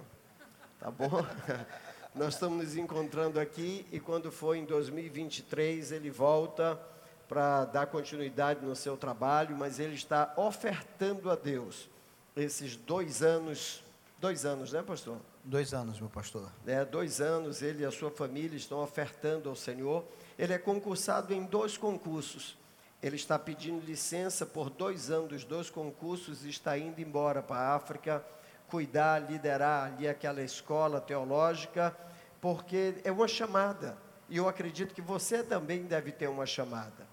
[0.81, 1.11] Tá bom?
[2.15, 6.81] Nós estamos nos encontrando aqui e quando for em 2023 ele volta
[7.29, 11.91] para dar continuidade no seu trabalho, mas ele está ofertando a Deus
[12.35, 13.83] esses dois anos,
[14.19, 15.19] dois anos, né, pastor?
[15.45, 16.51] Dois anos, meu pastor.
[16.67, 20.05] É, dois anos, ele e a sua família estão ofertando ao Senhor.
[20.39, 22.57] Ele é concursado em dois concursos.
[23.03, 27.61] Ele está pedindo licença por dois anos dos dois concursos e está indo embora para
[27.61, 28.25] a África,
[28.69, 31.97] cuidar, liderar ali aquela escola teológica
[32.41, 33.97] porque é uma chamada.
[34.29, 37.07] E eu acredito que você também deve ter uma chamada.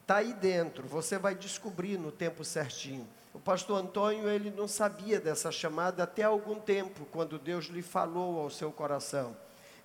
[0.00, 3.06] Está aí dentro, você vai descobrir no tempo certinho.
[3.32, 8.40] O pastor Antônio, ele não sabia dessa chamada até algum tempo, quando Deus lhe falou
[8.40, 9.36] ao seu coração.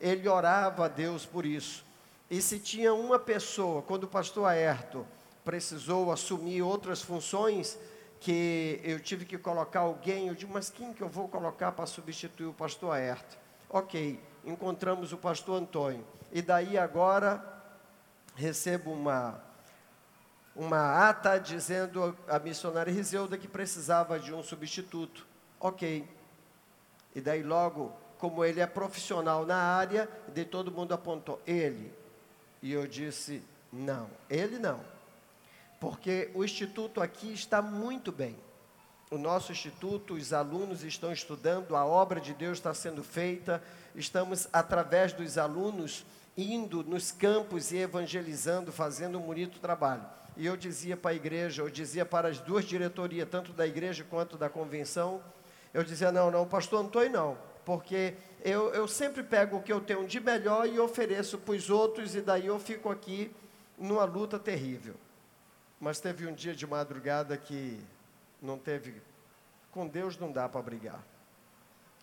[0.02, 1.85] Ele orava a Deus por isso.
[2.30, 5.06] E se tinha uma pessoa, quando o pastor Aerto
[5.44, 7.78] precisou assumir outras funções,
[8.20, 11.86] que eu tive que colocar alguém, eu digo, mas quem que eu vou colocar para
[11.86, 13.38] substituir o pastor Aerto?
[13.70, 16.04] Ok, encontramos o pastor Antônio.
[16.32, 17.44] E daí agora
[18.36, 19.44] recebo uma
[20.56, 25.28] uma ata dizendo a missionária Riseuda que precisava de um substituto.
[25.60, 26.08] Ok.
[27.14, 31.94] E daí logo, como ele é profissional na área, de todo mundo apontou ele.
[32.66, 34.80] E eu disse, não, ele não.
[35.80, 38.36] Porque o instituto aqui está muito bem.
[39.12, 43.62] O nosso instituto, os alunos estão estudando, a obra de Deus está sendo feita,
[43.94, 46.04] estamos, através dos alunos,
[46.36, 50.04] indo nos campos e evangelizando, fazendo um bonito trabalho.
[50.36, 54.04] E eu dizia para a igreja, eu dizia para as duas diretorias, tanto da igreja
[54.10, 55.22] quanto da convenção,
[55.72, 59.82] eu dizia, não, não, pastor Antônio não, porque eu, eu sempre pego o que eu
[59.82, 63.36] tenho de melhor e ofereço para os outros, e daí eu fico aqui
[63.76, 64.94] numa luta terrível.
[65.80, 67.82] Mas teve um dia de madrugada que
[68.40, 69.02] não teve,
[69.72, 71.04] com Deus não dá para brigar.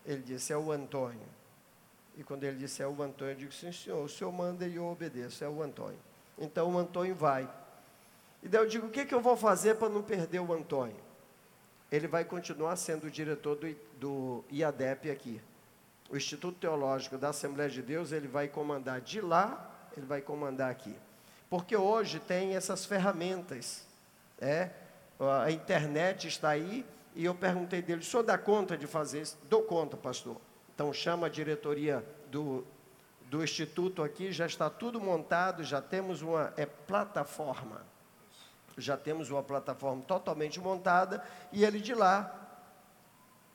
[0.05, 1.25] Ele disse, é o Antônio.
[2.17, 4.75] E quando ele disse, é o Antônio, eu digo, sim senhor, o senhor manda e
[4.75, 5.99] eu obedeço, é o Antônio.
[6.37, 7.49] Então o Antônio vai.
[8.43, 10.99] E daí eu digo, o que, que eu vou fazer para não perder o Antônio?
[11.89, 15.41] Ele vai continuar sendo o diretor do, do IADEP aqui.
[16.09, 20.69] O Instituto Teológico da Assembleia de Deus, ele vai comandar de lá, ele vai comandar
[20.69, 20.95] aqui.
[21.49, 23.85] Porque hoje tem essas ferramentas,
[24.39, 24.69] é?
[25.41, 26.85] a internet está aí,
[27.15, 29.37] e eu perguntei dele, o senhor dá conta de fazer isso?
[29.49, 30.37] Dou conta, pastor.
[30.73, 32.65] Então chama a diretoria do,
[33.29, 37.93] do Instituto aqui, já está tudo montado, já temos uma é, plataforma
[38.77, 42.42] já temos uma plataforma totalmente montada e ele de lá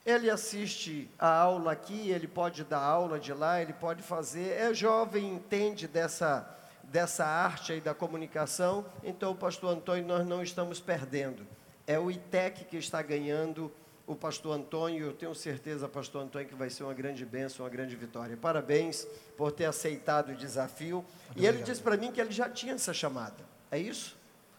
[0.09, 4.53] ele assiste a aula aqui, ele pode dar aula de lá, ele pode fazer.
[4.59, 6.49] É jovem, entende dessa,
[6.85, 8.87] dessa arte aí da comunicação.
[9.05, 11.47] Então, pastor Antônio, nós não estamos perdendo.
[11.87, 13.71] É o ITEC que está ganhando
[14.07, 15.07] o pastor Antônio.
[15.07, 18.35] Eu tenho certeza, pastor Antônio, que vai ser uma grande bênção, uma grande vitória.
[18.35, 21.05] Parabéns por ter aceitado o desafio.
[21.27, 23.45] Muito e ele disse para mim que ele já tinha essa chamada.
[23.71, 24.17] É isso?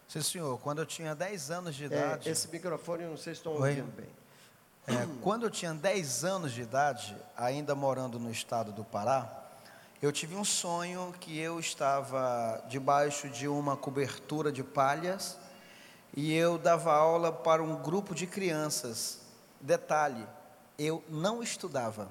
[0.08, 0.60] Sim, senhor.
[0.60, 2.30] Quando eu tinha 10 anos de é, idade.
[2.30, 4.19] É, esse microfone, não sei se estão ouvindo bem.
[4.88, 9.40] É, quando eu tinha 10 anos de idade, ainda morando no estado do Pará,
[10.02, 15.38] eu tive um sonho que eu estava debaixo de uma cobertura de palhas
[16.16, 19.20] e eu dava aula para um grupo de crianças.
[19.60, 20.26] Detalhe,
[20.78, 22.10] eu não estudava,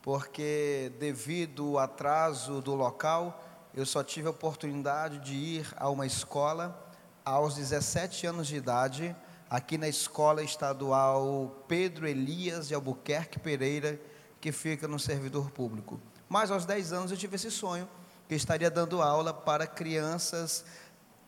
[0.00, 6.06] porque devido ao atraso do local, eu só tive a oportunidade de ir a uma
[6.06, 6.80] escola
[7.24, 9.16] aos 17 anos de idade,
[9.54, 14.00] aqui na Escola Estadual Pedro Elias de Albuquerque Pereira,
[14.40, 16.00] que fica no servidor público.
[16.28, 17.88] Mas aos 10 anos eu tive esse sonho,
[18.28, 20.64] que estaria dando aula para crianças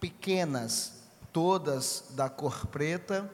[0.01, 3.31] pequenas, todas da cor preta,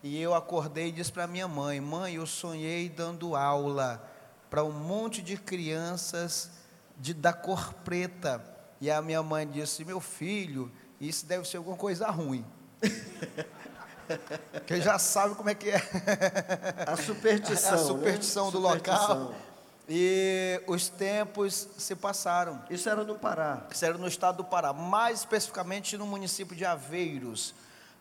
[0.00, 4.08] e eu acordei e disse para minha mãe: Mãe, eu sonhei dando aula
[4.48, 6.52] para um monte de crianças
[6.96, 8.44] de, da cor preta.
[8.80, 12.44] E a minha mãe disse: Meu filho, isso deve ser alguma coisa ruim.
[14.52, 15.82] Porque já sabe como é que é.
[16.86, 17.74] A superstição.
[17.74, 18.52] A superstição né?
[18.52, 19.18] do superstição.
[19.18, 19.34] local.
[19.88, 22.60] E os tempos se passaram.
[22.68, 23.66] Isso era no Pará.
[23.70, 27.54] Isso era no estado do Pará, mais especificamente no município de Aveiros.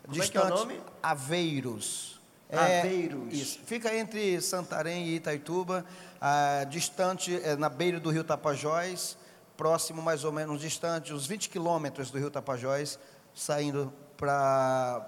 [0.03, 0.81] Como distante, é que é o nome?
[1.01, 2.19] Aveiros.
[2.49, 3.33] É, Aveiros.
[3.33, 3.59] Isso.
[3.65, 5.85] Fica entre Santarém e Itaituba,
[6.19, 9.17] ah, distante, é, na beira do rio Tapajós
[9.55, 12.99] próximo mais ou menos distante, uns 20 quilômetros do rio Tapajós,
[13.33, 15.05] saindo para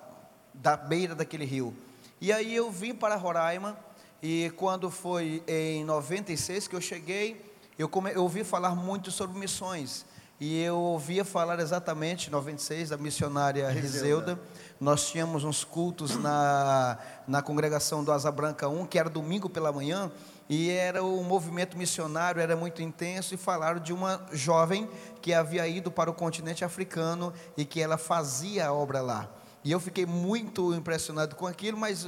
[0.58, 1.76] da beira daquele rio.
[2.20, 3.78] E aí eu vim para Roraima
[4.22, 7.46] e quando foi em 96 que eu cheguei,
[7.78, 10.06] eu, come, eu ouvi falar muito sobre missões.
[10.39, 14.39] E eu ouvia falar exatamente, em 96, da missionária Riseuda.
[14.80, 19.72] Nós tínhamos uns cultos na, na congregação do Asa Branca 1, que era domingo pela
[19.72, 20.12] manhã,
[20.48, 24.88] e era o movimento missionário era muito intenso e falaram de uma jovem
[25.21, 29.27] que havia ido para o continente africano e que ela fazia a obra lá.
[29.63, 32.08] E eu fiquei muito impressionado com aquilo, mas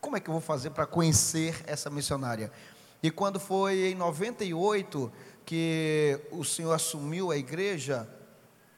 [0.00, 2.52] como é que eu vou fazer para conhecer essa missionária?
[3.02, 5.12] E quando foi em 98
[5.44, 8.08] que o Senhor assumiu a igreja,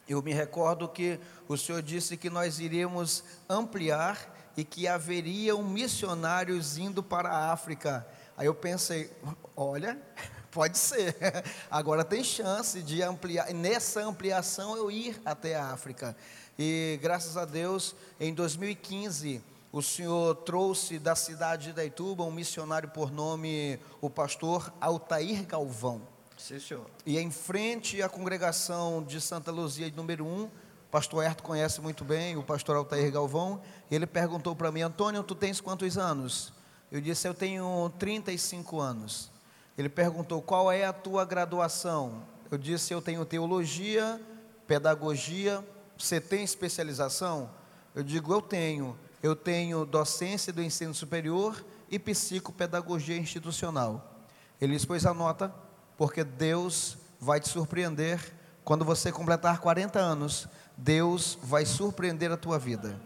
[0.09, 6.78] eu me recordo que o Senhor disse que nós iríamos ampliar e que haveriam missionários
[6.78, 8.07] indo para a África.
[8.36, 9.11] Aí eu pensei,
[9.55, 10.01] olha,
[10.51, 11.14] pode ser.
[11.70, 16.16] Agora tem chance de ampliar, nessa ampliação eu ir até a África.
[16.59, 19.41] E graças a Deus, em 2015,
[19.71, 26.03] o senhor trouxe da cidade de Itaituba um missionário por nome o pastor Altair Galvão.
[26.37, 26.87] Sim, senhor.
[27.07, 30.51] E em frente à congregação de Santa Luzia, número 1, o
[30.91, 35.23] pastor Herto conhece muito bem, o pastor Altair Galvão, e ele perguntou para mim, Antônio,
[35.23, 36.53] tu tens quantos anos?
[36.91, 39.31] Eu disse, eu tenho 35 anos.
[39.77, 42.23] Ele perguntou, qual é a tua graduação?
[42.51, 44.21] Eu disse, eu tenho teologia,
[44.67, 45.65] pedagogia,
[45.99, 47.51] você tem especialização?
[47.94, 48.96] Eu digo, eu tenho.
[49.20, 54.14] Eu tenho docência do ensino superior e psicopedagogia institucional.
[54.61, 55.53] Ele disse, pois anota,
[55.96, 58.32] porque Deus vai te surpreender
[58.64, 60.46] quando você completar 40 anos.
[60.76, 63.01] Deus vai surpreender a tua vida.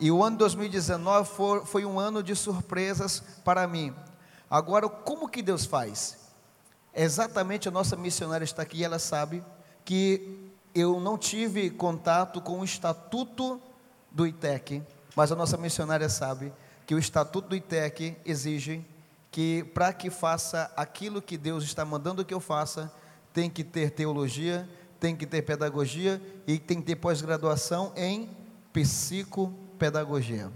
[0.00, 3.94] E o ano 2019 foi, foi um ano de surpresas para mim.
[4.50, 6.18] Agora, como que Deus faz?
[6.94, 9.44] Exatamente a nossa missionária está aqui, ela sabe
[9.84, 10.47] que
[10.78, 13.60] eu não tive contato com o estatuto
[14.10, 14.82] do ITEC,
[15.16, 16.52] mas a nossa missionária sabe
[16.86, 18.84] que o estatuto do ITEC exige
[19.30, 22.92] que para que faça aquilo que Deus está mandando que eu faça,
[23.32, 24.68] tem que ter teologia,
[24.98, 28.30] tem que ter pedagogia e tem que ter pós-graduação em
[28.72, 30.50] psicopedagogia.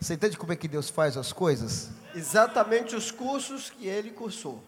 [0.00, 1.90] Você entende como é que Deus faz as coisas?
[2.14, 4.62] Exatamente os cursos que ele cursou.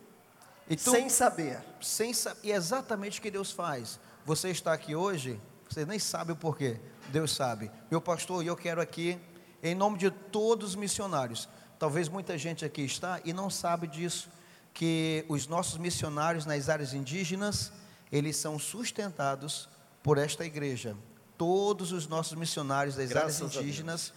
[0.69, 1.59] Então, sem saber.
[1.81, 2.13] Sem
[2.43, 3.99] e é exatamente o que Deus faz.
[4.25, 6.79] Você está aqui hoje, você nem sabe o porquê.
[7.09, 7.71] Deus sabe.
[7.91, 9.19] Meu pastor, eu quero aqui,
[9.63, 11.49] em nome de todos os missionários,
[11.79, 14.31] talvez muita gente aqui está e não sabe disso,
[14.73, 17.73] que os nossos missionários nas áreas indígenas,
[18.11, 19.69] eles são sustentados
[20.03, 20.97] por esta igreja.
[21.37, 24.13] Todos os nossos missionários das Graças áreas indígenas,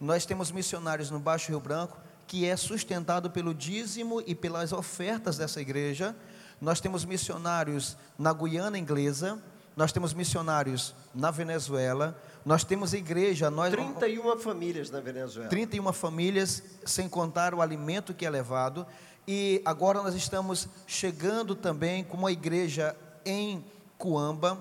[0.00, 5.36] nós temos missionários no Baixo Rio Branco, que é sustentado pelo dízimo e pelas ofertas
[5.36, 6.16] dessa igreja.
[6.60, 9.42] Nós temos missionários na Guiana Inglesa,
[9.76, 15.48] nós temos missionários na Venezuela, nós temos igreja, nós 31 famílias na Venezuela.
[15.48, 18.86] 31 famílias, sem contar o alimento que é levado.
[19.26, 23.64] E agora nós estamos chegando também com uma igreja em
[23.96, 24.58] Cuamba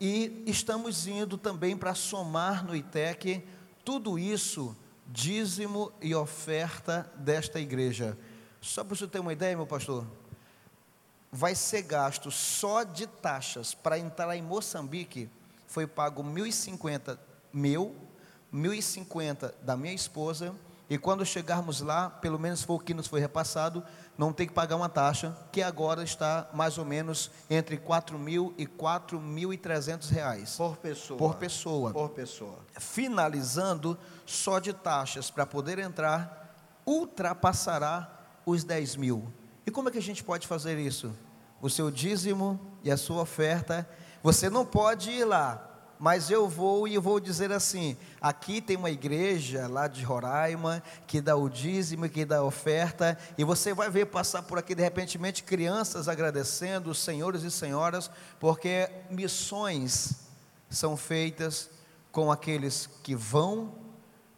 [0.00, 3.44] e estamos indo também para somar no ITEC
[3.84, 4.76] tudo isso,
[5.06, 8.18] dízimo e oferta desta igreja.
[8.60, 10.04] Só para você ter uma ideia, meu pastor,
[11.32, 15.30] vai ser gasto só de taxas para entrar em Moçambique,
[15.66, 17.18] foi pago 1.050
[17.50, 17.96] meu,
[18.52, 20.54] 1.050 da minha esposa,
[20.90, 23.82] e quando chegarmos lá, pelo menos foi o que nos foi repassado,
[24.18, 28.52] não tem que pagar uma taxa, que agora está mais ou menos entre 4 mil
[28.58, 30.54] e 4.300 reais.
[30.56, 31.18] Por pessoa.
[31.18, 31.92] Por pessoa.
[31.92, 32.58] Por pessoa.
[32.78, 36.54] Finalizando, só de taxas para poder entrar,
[36.84, 38.10] ultrapassará
[38.44, 39.32] os 10 mil.
[39.66, 41.12] E como é que a gente pode fazer isso?
[41.60, 43.88] O seu dízimo e a sua oferta.
[44.22, 48.76] Você não pode ir lá, mas eu vou e eu vou dizer assim: aqui tem
[48.76, 53.72] uma igreja lá de Roraima que dá o dízimo, que dá a oferta, e você
[53.72, 58.10] vai ver passar por aqui de repente crianças agradecendo, senhores e senhoras,
[58.40, 60.22] porque missões
[60.68, 61.70] são feitas
[62.10, 63.72] com aqueles que vão,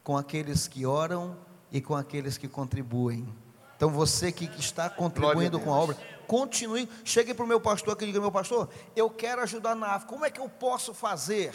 [0.03, 1.35] com aqueles que oram
[1.73, 3.27] e com aqueles que contribuem.
[3.77, 5.97] Então você que está contribuindo com a obra,
[6.27, 6.89] continue.
[7.05, 10.13] Chegue para o meu pastor aqui e diga: meu pastor, eu quero ajudar na África,
[10.13, 11.53] como é que eu posso fazer?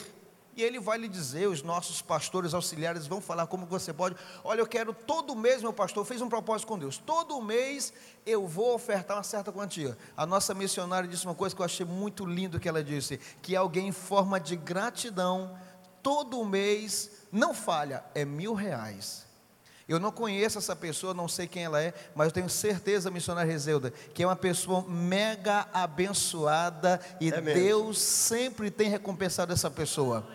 [0.59, 4.17] E ele vai lhe dizer, os nossos pastores auxiliares vão falar como você pode.
[4.43, 6.97] Olha, eu quero todo mês, meu pastor, fez um propósito com Deus.
[6.97, 7.93] Todo mês
[8.25, 9.97] eu vou ofertar uma certa quantia.
[10.17, 13.55] A nossa missionária disse uma coisa que eu achei muito lindo que ela disse, que
[13.55, 15.57] alguém em forma de gratidão,
[16.03, 19.28] todo mês, não falha, é mil reais.
[19.89, 23.51] Eu não conheço essa pessoa, não sei quem ela é, mas eu tenho certeza, missionária
[23.51, 27.41] Rezeuda, que é uma pessoa mega abençoada e É.
[27.41, 30.27] Deus sempre tem recompensado essa pessoa.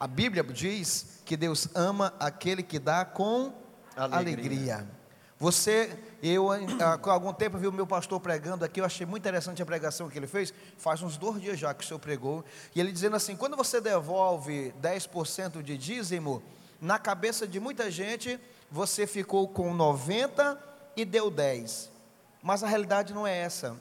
[0.00, 3.52] A Bíblia diz que Deus ama aquele que dá com
[3.94, 4.16] Alegria.
[4.18, 4.88] alegria.
[5.38, 9.60] Você, eu há algum tempo vi o meu pastor pregando aqui, eu achei muito interessante
[9.60, 12.42] a pregação que ele fez, faz uns dois dias já que o senhor pregou,
[12.74, 16.42] e ele dizendo assim: quando você devolve 10% de dízimo,
[16.80, 18.40] na cabeça de muita gente,
[18.76, 20.62] você ficou com 90
[20.94, 21.90] e deu 10.
[22.42, 23.74] Mas a realidade não é essa.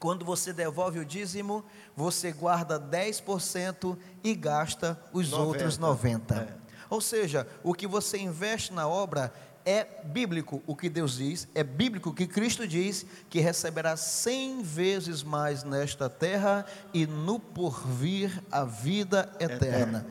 [0.00, 1.64] Quando você devolve o dízimo,
[1.94, 5.46] você guarda 10% e gasta os 90.
[5.46, 6.34] outros 90.
[6.34, 6.48] É.
[6.90, 9.32] Ou seja, o que você investe na obra
[9.64, 14.60] é bíblico o que Deus diz, é bíblico o que Cristo diz, que receberá cem
[14.60, 20.04] vezes mais nesta terra e no porvir a vida eterna.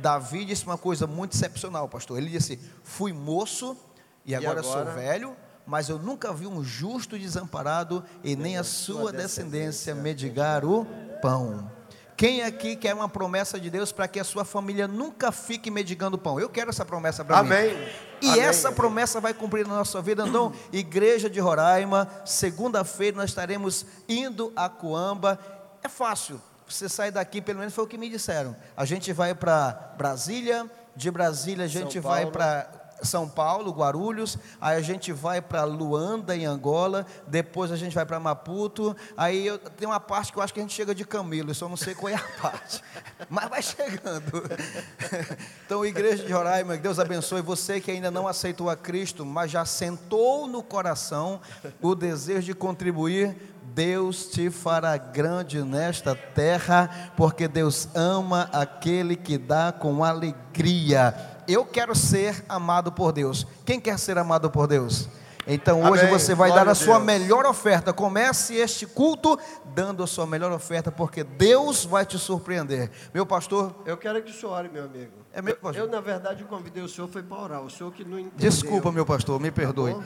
[0.00, 2.18] Davi disse uma coisa muito excepcional, pastor.
[2.18, 3.76] Ele disse: Fui moço
[4.24, 4.92] e agora, sou agora?
[4.92, 5.36] velho,
[5.66, 10.86] mas eu nunca vi um justo desamparado e nem a sua descendência mendigar o
[11.22, 11.70] pão.
[12.16, 16.18] Quem aqui quer uma promessa de Deus para que a sua família nunca fique mendigando
[16.18, 16.38] pão?
[16.38, 17.48] Eu quero essa promessa para mim.
[17.48, 17.88] Amém.
[18.20, 18.76] E Amém, essa amém.
[18.76, 20.26] promessa vai cumprir na nossa vida.
[20.28, 25.38] Então, Igreja de Roraima, segunda-feira nós estaremos indo a Coamba.
[25.82, 26.38] É fácil.
[26.70, 28.54] Você sai daqui, pelo menos foi o que me disseram.
[28.76, 32.68] A gente vai para Brasília, de Brasília a gente vai para
[33.02, 38.04] São Paulo, Guarulhos, aí a gente vai para Luanda, em Angola, depois a gente vai
[38.04, 41.04] para Maputo, aí eu, tem uma parte que eu acho que a gente chega de
[41.04, 42.82] camelo, eu só não sei qual é a parte,
[43.28, 44.30] mas vai chegando.
[45.64, 49.64] Então, Igreja de Roraima, Deus abençoe você que ainda não aceitou a Cristo, mas já
[49.64, 51.40] sentou no coração
[51.80, 53.36] o desejo de contribuir.
[53.74, 61.14] Deus te fará grande nesta terra, porque Deus ama aquele que dá com alegria.
[61.48, 63.46] Eu quero ser amado por Deus.
[63.64, 65.08] Quem quer ser amado por Deus?
[65.46, 66.12] Então hoje Amém.
[66.18, 67.06] você vai Glória dar a sua Deus.
[67.06, 67.92] melhor oferta.
[67.92, 69.38] Comece este culto
[69.74, 72.90] dando a sua melhor oferta, porque Deus vai te surpreender.
[73.12, 75.12] Meu pastor, Eu quero que o senhor ore, meu amigo.
[75.32, 77.62] É meu- eu, eu, na verdade, convidei o senhor foi para orar.
[77.62, 78.38] O senhor que não entendeu.
[78.38, 79.94] desculpa, meu pastor, me perdoe.
[79.94, 80.02] bom?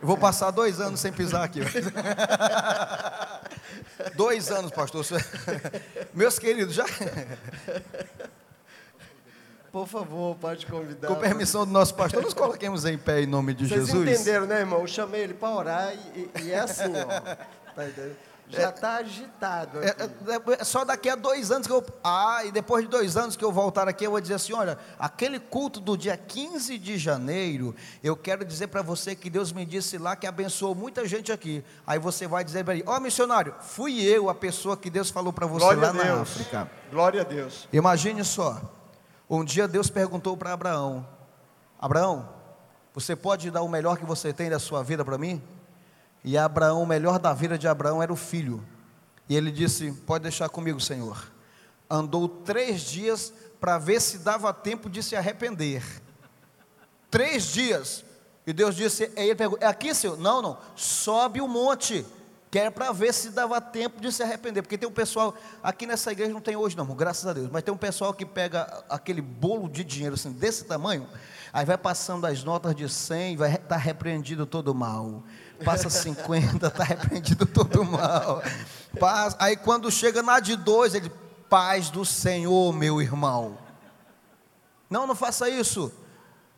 [0.00, 1.60] Eu vou passar dois anos sem pisar aqui.
[4.14, 5.04] dois anos, pastor.
[6.14, 6.84] Meus queridos, já
[9.72, 11.08] Por favor, pode convidar.
[11.08, 14.08] com permissão do nosso pastor, nos coloquemos em pé em nome de Vocês Jesus.
[14.08, 14.80] entenderam, né, irmão?
[14.80, 17.74] Eu chamei ele para orar e, e- e é assim, ó.
[17.74, 18.16] Tá entendendo?
[18.50, 21.84] Já está agitado É, é, é só daqui a dois anos que eu.
[22.02, 24.78] Ah, e depois de dois anos que eu voltar aqui, eu vou dizer assim: olha,
[24.98, 29.66] aquele culto do dia 15 de janeiro, eu quero dizer para você que Deus me
[29.66, 31.62] disse lá que abençoou muita gente aqui.
[31.86, 35.32] Aí você vai dizer para ele: ó, missionário, fui eu a pessoa que Deus falou
[35.32, 36.22] para você Glória lá na.
[36.22, 36.70] África.
[36.90, 37.68] Glória a Deus.
[37.72, 38.60] Imagine só,
[39.28, 41.06] um dia Deus perguntou para Abraão:
[41.78, 42.28] Abraão,
[42.94, 45.42] você pode dar o melhor que você tem da sua vida para mim?
[46.24, 48.64] E Abraão, o melhor da vida de Abraão era o filho.
[49.28, 51.30] E ele disse: Pode deixar comigo, Senhor.
[51.88, 55.82] Andou três dias para ver se dava tempo de se arrepender.
[57.10, 58.04] Três dias.
[58.46, 60.18] E Deus disse: aí ele É aqui, Senhor?
[60.18, 60.58] Não, não.
[60.74, 62.04] Sobe o monte.
[62.50, 64.62] Que para ver se dava tempo de se arrepender.
[64.62, 67.50] Porque tem um pessoal, aqui nessa igreja não tem hoje não, graças a Deus.
[67.52, 71.06] Mas tem um pessoal que pega aquele bolo de dinheiro assim, desse tamanho,
[71.52, 75.22] aí vai passando as notas de 100, vai estar repreendido todo mal.
[75.64, 78.42] Passa 50, está repreendido todo mal.
[78.98, 81.10] Passa- aí quando chega na de dois, ele,
[81.48, 83.58] paz do Senhor, meu irmão.
[84.88, 85.92] Não, não faça isso.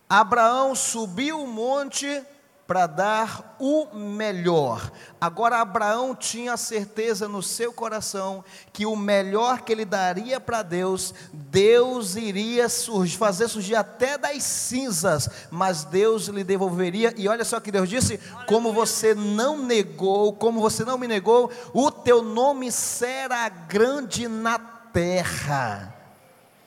[0.08, 2.22] Abraão subiu o monte
[2.70, 4.92] para dar o melhor.
[5.20, 11.12] Agora, Abraão tinha certeza no seu coração que o melhor que ele daria para Deus,
[11.32, 17.12] Deus iria surgir, fazer surgir até das cinzas, mas Deus lhe devolveria.
[17.16, 21.50] E olha só que Deus disse: como você não negou, como você não me negou,
[21.74, 25.99] o teu nome será grande na terra.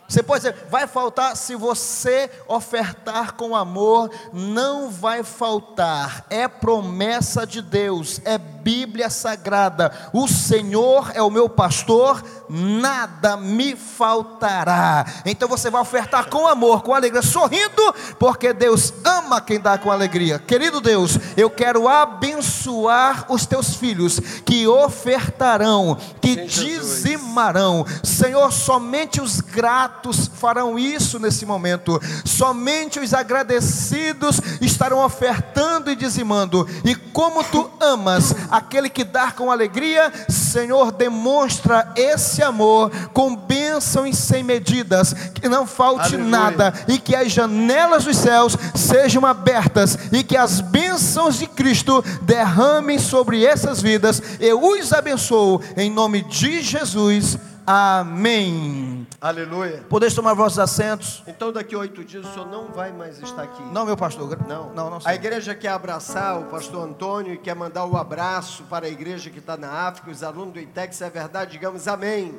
[0.08, 6.26] Você pode dizer, vai faltar se você ofertar com amor, não vai faltar.
[6.30, 9.92] É promessa de Deus, é Bíblia sagrada.
[10.14, 15.06] O Senhor é o meu pastor, nada me faltará.
[15.26, 19.92] Então você vai ofertar com amor, com alegria, sorrindo, porque Deus ama quem dá com
[19.92, 20.40] alegria.
[20.40, 27.84] Querido Deus, eu quero abençoar os teus filhos que ofertarão, que Sim, Dizimarão.
[28.04, 32.00] Senhor, somente os gratos farão isso nesse momento.
[32.24, 36.68] Somente os agradecidos estarão ofertando e dizimando.
[36.86, 44.16] E como tu amas aquele que dá com alegria, Senhor, demonstra esse amor com bênçãos
[44.16, 46.30] sem medidas, que não falte Aleluia.
[46.30, 52.04] nada e que as janelas dos céus sejam abertas e que as bênçãos de Cristo
[52.22, 54.22] derramem sobre essas vidas.
[54.40, 57.23] Eu os abençoo em nome de Jesus.
[57.66, 59.08] Amém.
[59.22, 59.86] Aleluia.
[59.90, 61.24] Podeis tomar vossos assentos?
[61.26, 63.62] Então, daqui a oito dias, o senhor não vai mais estar aqui.
[63.72, 64.38] Não, meu pastor.
[64.48, 64.98] Não, não, não.
[64.98, 65.14] A sei.
[65.16, 69.40] igreja quer abraçar o pastor Antônio e quer mandar o abraço para a igreja que
[69.40, 72.38] está na África, os alunos do ITEC, se é verdade, digamos amém.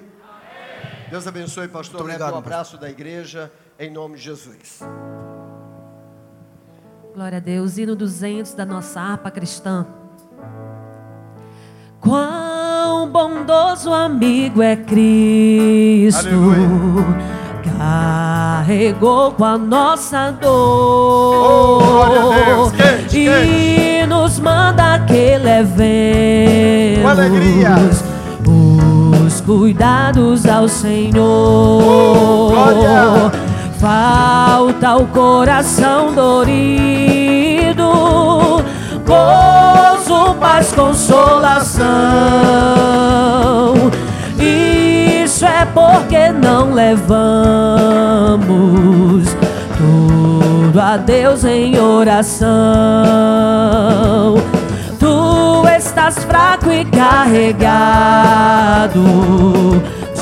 [1.11, 2.01] Deus abençoe, pastor.
[2.01, 4.81] Muito obrigado, o abraço da igreja, em nome de Jesus.
[7.15, 7.79] Glória a Deus.
[7.79, 9.87] Hino 200 da nossa harpa cristã.
[12.85, 16.29] Quão bondoso amigo é Cristo.
[16.29, 17.33] Aleluia.
[17.79, 21.83] Carregou com a nossa dor.
[21.83, 22.73] Oh, Deus.
[22.73, 27.01] Quente, e nos manda que levemos
[29.25, 31.23] os cuidados ao Senhor.
[32.53, 33.31] Oh.
[33.81, 37.83] Falta o coração dorido,
[40.25, 41.85] gozo, paz, consolação.
[44.39, 47.19] Isso é porque não levamos
[49.77, 52.47] tudo a Deus em oração.
[54.99, 59.03] Tu estás fraco e carregado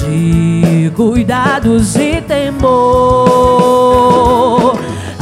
[0.00, 3.12] de cuidados e temor.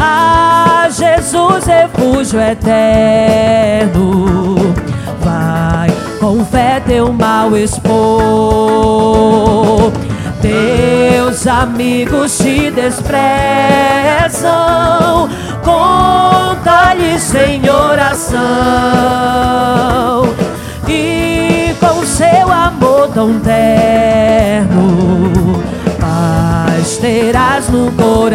[0.03, 3.95] A Jesus, refúgio eterno,
[5.21, 8.01] vai com fé teu mal expor.
[10.41, 13.21] Teus amigos te desprezam,
[15.63, 18.41] conta-lhes em oração.
[20.89, 23.90] E com seu amor tão terno,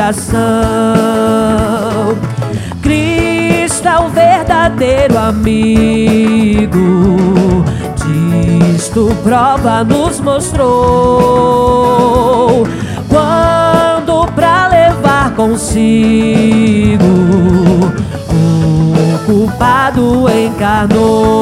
[0.05, 0.35] coração.
[2.81, 6.75] Cristo é o verdadeiro amigo.
[7.95, 10.67] Disto prova nos mostrou.
[13.09, 17.03] Quando pra levar consigo
[18.29, 21.37] o culpado encarnou,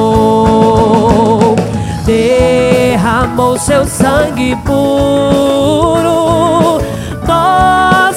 [2.06, 6.23] derramou seu sangue puro,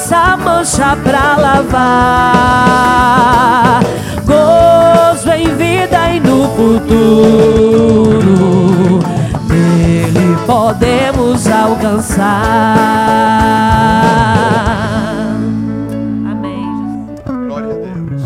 [0.07, 1.80] nossa mancha pra lavar.
[4.24, 8.20] Gozo em vida e no futuro,
[9.48, 12.76] nele podemos alcançar.
[16.30, 17.16] Amém.
[17.48, 18.22] Glória a Deus.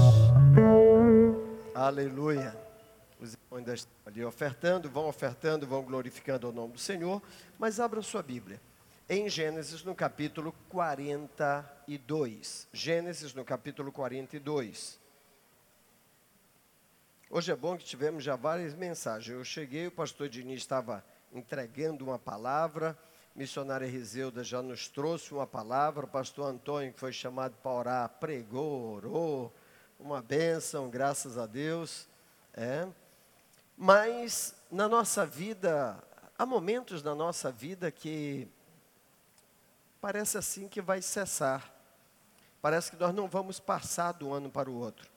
[1.74, 2.54] Aleluia.
[3.18, 7.22] Os irmãos ainda estão ali ofertando, vão ofertando, vão glorificando o nome do Senhor.
[7.58, 8.60] Mas abra sua Bíblia.
[9.12, 12.68] Em Gênesis, no capítulo 42.
[12.72, 15.00] Gênesis, no capítulo 42.
[17.28, 19.36] Hoje é bom que tivemos já várias mensagens.
[19.36, 22.96] Eu cheguei, o pastor Diniz estava entregando uma palavra,
[23.34, 28.08] missionária Rizeuda já nos trouxe uma palavra, o pastor Antônio, que foi chamado para orar,
[28.20, 29.52] pregou, orou,
[29.98, 32.06] uma bênção, graças a Deus.
[32.54, 32.86] É.
[33.76, 36.00] Mas na nossa vida,
[36.38, 38.48] há momentos na nossa vida que
[40.00, 41.72] parece assim que vai cessar.
[42.62, 45.10] Parece que nós não vamos passar do ano para o outro.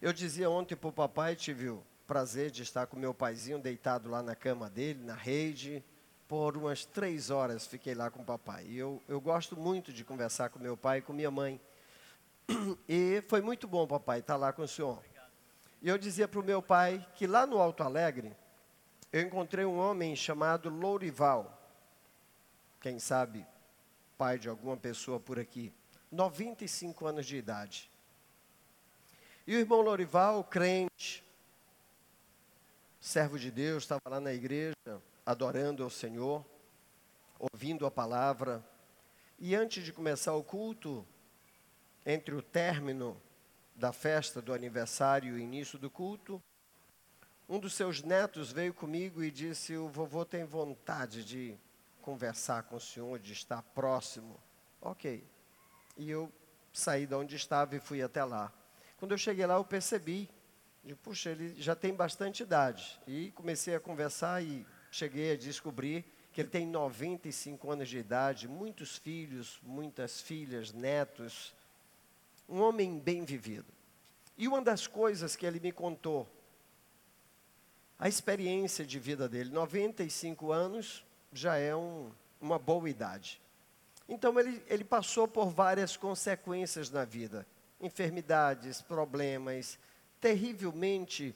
[0.00, 4.08] Eu dizia ontem para o papai, tive o prazer de estar com meu paizinho deitado
[4.08, 5.84] lá na cama dele, na rede,
[6.26, 8.64] por umas três horas fiquei lá com o papai.
[8.66, 11.60] E eu, eu gosto muito de conversar com meu pai e com minha mãe.
[12.88, 15.02] E foi muito bom, papai, estar lá com o senhor.
[15.82, 18.36] E eu dizia para o meu pai que lá no Alto Alegre,
[19.12, 21.58] eu encontrei um homem chamado Lourival.
[22.80, 23.46] Quem sabe,
[24.20, 25.72] pai de alguma pessoa por aqui.
[26.12, 27.90] 95 anos de idade.
[29.46, 31.24] E o irmão Lorival, crente,
[33.00, 34.74] servo de Deus, estava lá na igreja,
[35.24, 36.44] adorando ao Senhor,
[37.38, 38.62] ouvindo a palavra.
[39.38, 41.02] E antes de começar o culto,
[42.04, 43.18] entre o término
[43.74, 46.42] da festa do aniversário e o início do culto,
[47.48, 51.58] um dos seus netos veio comigo e disse: O vovô tem vontade de
[52.00, 54.40] conversar com o senhor, de estar próximo.
[54.80, 55.24] Ok.
[55.96, 56.32] E eu
[56.72, 58.52] saí de onde estava e fui até lá.
[58.98, 60.28] Quando eu cheguei lá, eu percebi,
[60.84, 63.00] de, puxa, ele já tem bastante idade.
[63.06, 68.48] E comecei a conversar e cheguei a descobrir que ele tem 95 anos de idade,
[68.48, 71.54] muitos filhos, muitas filhas, netos.
[72.48, 73.72] Um homem bem vivido.
[74.36, 76.28] E uma das coisas que ele me contou,
[77.98, 82.10] a experiência de vida dele, 95 anos já é um,
[82.40, 83.40] uma boa idade.
[84.08, 87.46] Então ele, ele passou por várias consequências na vida
[87.80, 89.78] enfermidades, problemas,
[90.20, 91.34] terrivelmente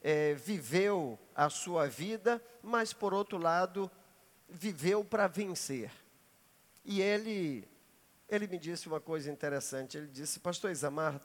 [0.00, 3.90] é, viveu a sua vida, mas por outro lado,
[4.48, 5.90] viveu para vencer.
[6.84, 7.68] E ele,
[8.28, 11.20] ele me disse uma coisa interessante, ele disse, pastor Isamar,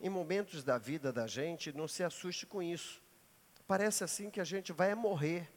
[0.00, 3.00] em momentos da vida da gente, não se assuste com isso.
[3.66, 5.50] Parece assim que a gente vai morrer.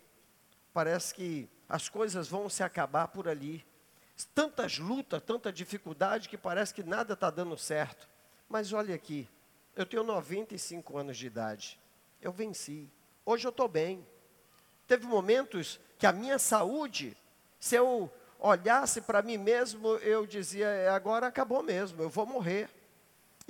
[0.71, 3.63] Parece que as coisas vão se acabar por ali.
[4.34, 8.09] Tantas lutas, tanta dificuldade que parece que nada está dando certo.
[8.49, 9.30] Mas olha aqui,
[9.76, 11.80] eu tenho 95 anos de idade.
[12.20, 12.89] Eu venci.
[13.24, 14.05] Hoje eu estou bem.
[14.88, 17.15] Teve momentos que a minha saúde,
[17.59, 22.67] se eu olhasse para mim mesmo, eu dizia, "É, agora acabou mesmo, eu vou morrer.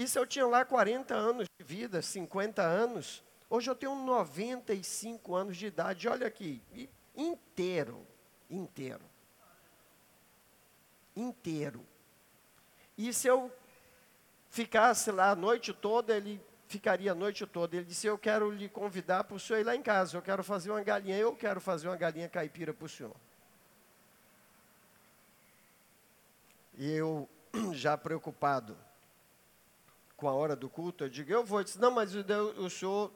[0.05, 5.57] Se eu tinha lá 40 anos de vida, 50 anos, hoje eu tenho 95 anos
[5.57, 6.07] de idade.
[6.07, 6.61] Olha aqui,
[7.15, 8.05] inteiro,
[8.49, 9.03] inteiro.
[11.15, 11.85] Inteiro.
[12.97, 13.51] E se eu
[14.49, 17.75] ficasse lá a noite toda, ele ficaria a noite toda.
[17.75, 20.17] Ele disse: Eu quero lhe convidar para o senhor ir lá em casa.
[20.17, 21.17] Eu quero fazer uma galinha.
[21.17, 23.15] Eu quero fazer uma galinha caipira para o senhor.
[26.77, 27.27] E eu,
[27.73, 28.77] já preocupado
[30.15, 31.59] com a hora do culto, eu digo, eu vou.
[31.59, 33.11] Ele disse, não, mas o, senhor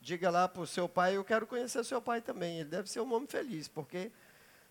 [0.00, 2.60] diga lá para o seu pai, eu quero conhecer seu pai também.
[2.60, 4.10] Ele deve ser um homem feliz, porque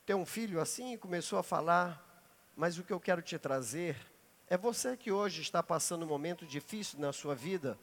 [0.07, 2.01] tem um filho assim, e começou a falar.
[2.55, 3.97] Mas o que eu quero te trazer
[4.49, 7.77] é você que hoje está passando um momento difícil na sua vida,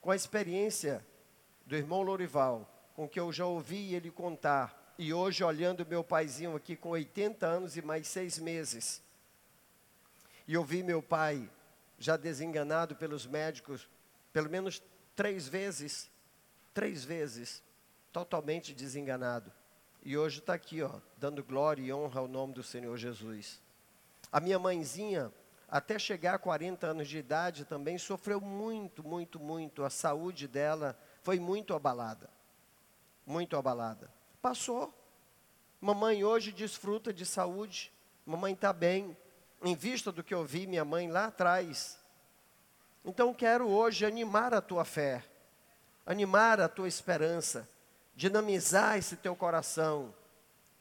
[0.00, 1.06] com a experiência
[1.66, 2.66] do irmão Lorival,
[2.96, 7.46] com que eu já ouvi ele contar, e hoje olhando meu paizinho aqui com 80
[7.46, 9.02] anos e mais seis meses,
[10.48, 11.50] e eu vi meu pai
[11.98, 13.86] já desenganado pelos médicos,
[14.32, 14.82] pelo menos
[15.14, 16.10] três vezes,
[16.72, 17.62] três vezes,
[18.10, 19.52] totalmente desenganado.
[20.02, 23.60] E hoje está aqui, ó, dando glória e honra ao nome do Senhor Jesus.
[24.32, 25.30] A minha mãezinha,
[25.68, 29.84] até chegar a 40 anos de idade, também sofreu muito, muito, muito.
[29.84, 32.30] A saúde dela foi muito abalada.
[33.26, 34.10] Muito abalada.
[34.40, 34.92] Passou.
[35.80, 37.92] Mamãe hoje desfruta de saúde.
[38.24, 39.16] Mamãe está bem.
[39.62, 42.00] Em vista do que eu vi minha mãe lá atrás.
[43.04, 45.24] Então quero hoje animar a tua fé,
[46.04, 47.68] animar a tua esperança,
[48.14, 50.14] dinamizar esse teu coração.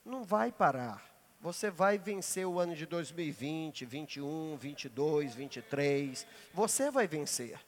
[0.05, 1.03] Não vai parar.
[1.41, 6.27] Você vai vencer o ano de 2020, 21, 22, 23.
[6.53, 7.59] Você vai vencer.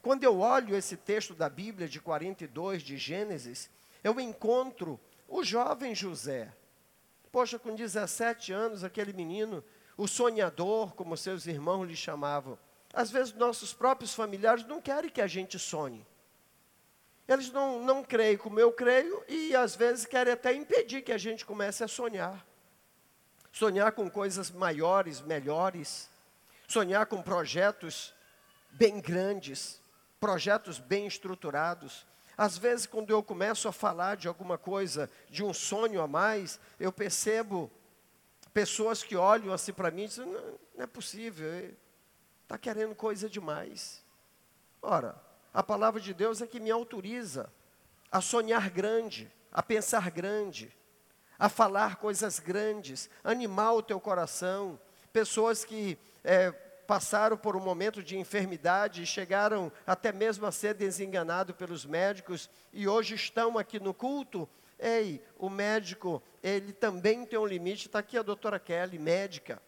[0.00, 3.70] Quando eu olho esse texto da Bíblia de 42 de Gênesis,
[4.02, 6.52] eu encontro o jovem José.
[7.32, 9.64] Poxa, com 17 anos, aquele menino,
[9.96, 12.58] o sonhador, como seus irmãos lhe chamavam.
[12.92, 16.06] Às vezes, nossos próprios familiares não querem que a gente sonhe.
[17.26, 21.18] Eles não, não creem como eu creio e, às vezes, querem até impedir que a
[21.18, 22.44] gente comece a sonhar.
[23.50, 26.10] Sonhar com coisas maiores, melhores.
[26.68, 28.14] Sonhar com projetos
[28.72, 29.80] bem grandes,
[30.20, 32.06] projetos bem estruturados.
[32.36, 36.58] Às vezes, quando eu começo a falar de alguma coisa, de um sonho a mais,
[36.80, 37.70] eu percebo
[38.52, 41.46] pessoas que olham assim para mim e dizem: não, não é possível,
[42.42, 44.02] está querendo coisa demais.
[44.82, 45.20] Ora,
[45.54, 47.48] a palavra de Deus é que me autoriza
[48.10, 50.76] a sonhar grande, a pensar grande,
[51.38, 54.78] a falar coisas grandes, animar o teu coração.
[55.12, 61.54] Pessoas que é, passaram por um momento de enfermidade chegaram até mesmo a ser desenganados
[61.54, 64.48] pelos médicos e hoje estão aqui no culto.
[64.76, 67.86] Ei, o médico, ele também tem um limite.
[67.86, 69.62] Está aqui a doutora Kelly, médica.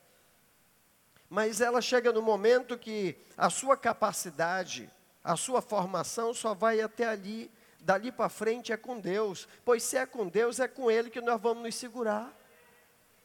[1.30, 4.90] Mas ela chega no momento que a sua capacidade,
[5.26, 7.50] a sua formação só vai até ali.
[7.80, 9.48] Dali para frente é com Deus.
[9.64, 12.32] Pois se é com Deus, é com Ele que nós vamos nos segurar.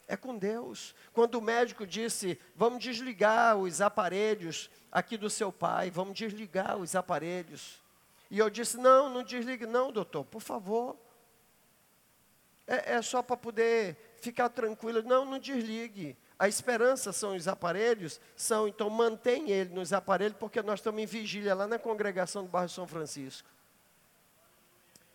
[0.08, 0.96] É com Deus.
[1.14, 6.96] Quando o médico disse, vamos desligar os aparelhos aqui do seu pai, vamos desligar os
[6.96, 7.80] aparelhos.
[8.32, 10.98] E eu disse, não, não desligue não, doutor, por favor.
[12.66, 15.04] É, é só para poder ficar tranquilo.
[15.04, 16.18] Não, não desligue.
[16.42, 21.06] A esperança são os aparelhos, são, então mantém ele nos aparelhos, porque nós estamos em
[21.06, 23.48] vigília lá na congregação do bairro São Francisco.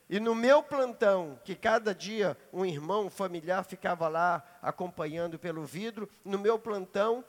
[0.09, 5.65] E no meu plantão, que cada dia um irmão, um familiar ficava lá acompanhando pelo
[5.65, 7.25] vidro, no meu plantão,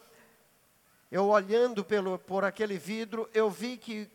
[1.12, 4.08] eu olhando pelo, por aquele vidro, eu vi que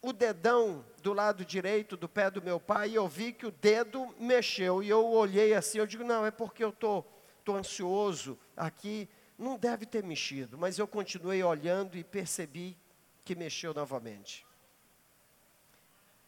[0.00, 4.14] o dedão do lado direito do pé do meu pai, eu vi que o dedo
[4.16, 4.80] mexeu.
[4.80, 7.02] E eu olhei assim, eu digo, não, é porque eu estou
[7.44, 9.08] tô, tô ansioso aqui.
[9.38, 12.76] Não deve ter mexido, mas eu continuei olhando e percebi
[13.24, 14.46] que mexeu novamente.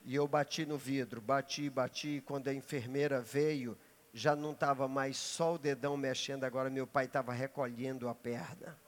[0.04, 2.22] E eu bati no vidro, bati, bati.
[2.24, 3.76] Quando a enfermeira veio,
[4.14, 8.78] já não estava mais só o dedão mexendo, agora meu pai estava recolhendo a perna.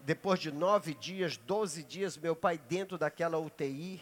[0.00, 4.00] Depois de nove dias, doze dias, meu pai dentro daquela UTI,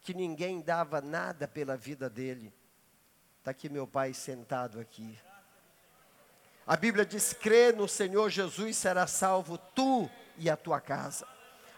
[0.00, 2.52] que ninguém dava nada pela vida dele.
[3.38, 5.18] Está aqui meu pai sentado aqui.
[6.66, 11.26] A Bíblia diz: crê no Senhor Jesus, será salvo tu e a tua casa.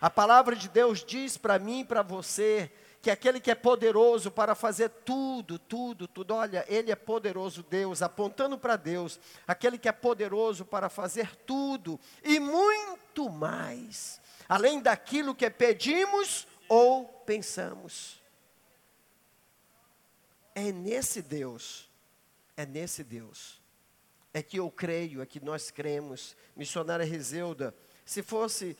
[0.00, 2.72] A palavra de Deus diz para mim e para você
[3.02, 8.02] que aquele que é poderoso para fazer tudo, tudo, tudo, olha, ele é poderoso, Deus,
[8.02, 15.34] apontando para Deus, aquele que é poderoso para fazer tudo e muito mais, além daquilo
[15.34, 18.20] que pedimos ou pensamos.
[20.54, 21.88] É nesse Deus,
[22.56, 23.57] é nesse Deus,
[24.38, 26.36] é que eu creio, é que nós cremos.
[26.56, 27.74] Missionária Rezeuda,
[28.04, 28.76] se fosse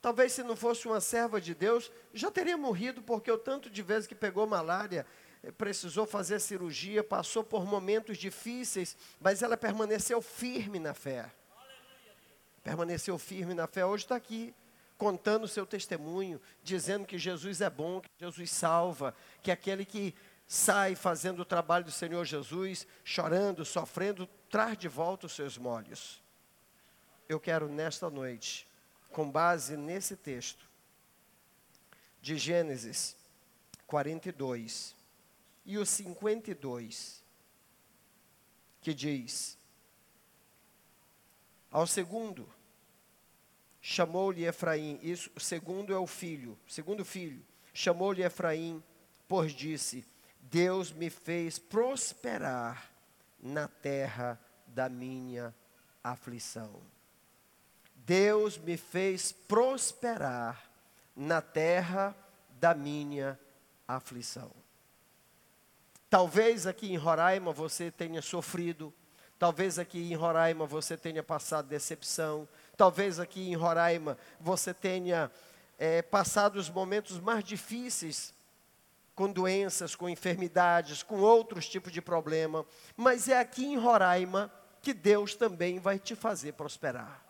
[0.00, 3.82] Talvez se não fosse uma serva de Deus, já teria morrido, porque o tanto de
[3.82, 5.04] vezes que pegou malária,
[5.42, 11.30] eh, precisou fazer cirurgia, passou por momentos difíceis, mas ela permaneceu firme na fé.
[12.62, 13.84] Permaneceu firme na fé.
[13.84, 14.54] Hoje está aqui,
[14.96, 20.14] contando o seu testemunho, dizendo que Jesus é bom, que Jesus salva, que aquele que
[20.46, 26.22] sai fazendo o trabalho do Senhor Jesus, chorando, sofrendo, traz de volta os seus molhos.
[27.28, 28.66] Eu quero nesta noite
[29.10, 30.68] com base nesse texto
[32.20, 33.16] de Gênesis
[33.86, 34.94] 42
[35.64, 37.22] e o 52,
[38.80, 39.58] que diz:
[41.70, 42.48] Ao segundo,
[43.80, 47.44] chamou-lhe Efraim, isso, o segundo é o filho, segundo filho,
[47.74, 48.82] chamou-lhe Efraim,
[49.26, 50.06] pois disse:
[50.40, 52.90] Deus me fez prosperar
[53.40, 55.54] na terra da minha
[56.02, 56.80] aflição.
[57.94, 60.70] Deus me fez prosperar
[61.14, 62.16] na terra
[62.58, 63.38] da minha
[63.86, 64.50] aflição.
[66.08, 68.94] Talvez aqui em Roraima você tenha sofrido,
[69.38, 75.30] talvez aqui em Roraima você tenha passado decepção, talvez aqui em Roraima você tenha
[75.78, 78.32] é, passado os momentos mais difíceis
[79.18, 82.64] com doenças, com enfermidades, com outros tipos de problema,
[82.96, 84.48] mas é aqui em Roraima
[84.80, 87.20] que Deus também vai te fazer prosperar.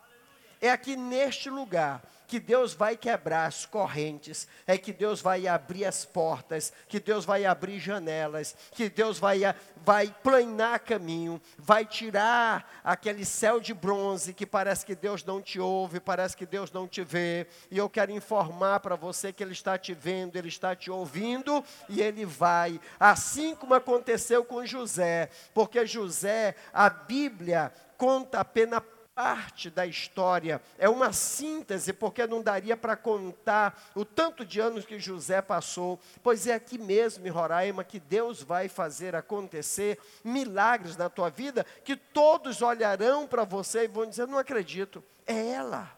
[0.60, 5.86] É aqui neste lugar que Deus vai quebrar as correntes, é que Deus vai abrir
[5.86, 9.40] as portas, que Deus vai abrir janelas, que Deus vai,
[9.82, 15.58] vai planar caminho, vai tirar aquele céu de bronze que parece que Deus não te
[15.58, 17.46] ouve, parece que Deus não te vê.
[17.70, 21.64] E eu quero informar para você que Ele está te vendo, Ele está te ouvindo
[21.88, 28.82] e Ele vai, assim como aconteceu com José, porque José, a Bíblia conta apenas
[29.18, 34.86] parte da história, é uma síntese, porque não daria para contar o tanto de anos
[34.86, 40.96] que José passou, pois é aqui mesmo em Roraima que Deus vai fazer acontecer milagres
[40.96, 45.90] na tua vida, que todos olharão para você e vão dizer: Não acredito, é ela,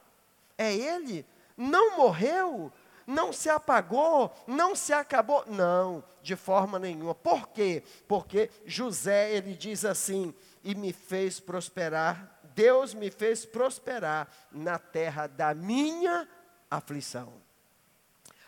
[0.56, 1.26] é ele,
[1.58, 2.72] não morreu,
[3.06, 5.44] não se apagou, não se acabou.
[5.46, 7.14] Não, de forma nenhuma.
[7.14, 7.82] Por quê?
[8.08, 15.26] Porque José, ele diz assim: e me fez prosperar Deus me fez prosperar na terra
[15.26, 16.28] da minha
[16.70, 17.32] aflição.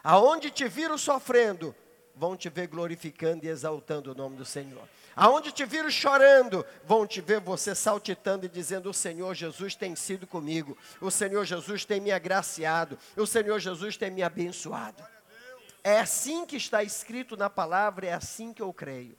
[0.03, 1.75] Aonde te viram sofrendo,
[2.15, 4.89] vão te ver glorificando e exaltando o nome do Senhor.
[5.15, 9.95] Aonde te viram chorando, vão te ver você saltitando e dizendo: O Senhor Jesus tem
[9.95, 15.03] sido comigo, o Senhor Jesus tem me agraciado, o Senhor Jesus tem me abençoado.
[15.85, 19.17] É assim que está escrito na palavra, é assim que eu creio.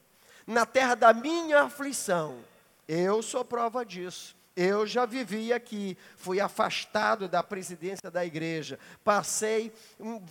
[0.48, 2.40] Na terra da minha aflição,
[2.88, 4.36] eu sou prova disso.
[4.56, 9.74] Eu já vivi aqui, fui afastado da presidência da igreja, passei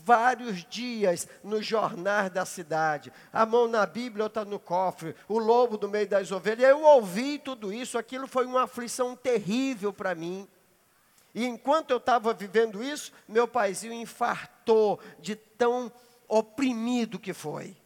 [0.04, 5.76] vários dias no jornal da cidade, a mão na Bíblia, outra no cofre, o lobo
[5.76, 6.70] do meio das ovelhas.
[6.70, 10.46] Eu ouvi tudo isso, aquilo foi uma aflição terrível para mim.
[11.34, 15.90] E enquanto eu estava vivendo isso, meu paizinho infartou de tão
[16.28, 17.76] oprimido que foi.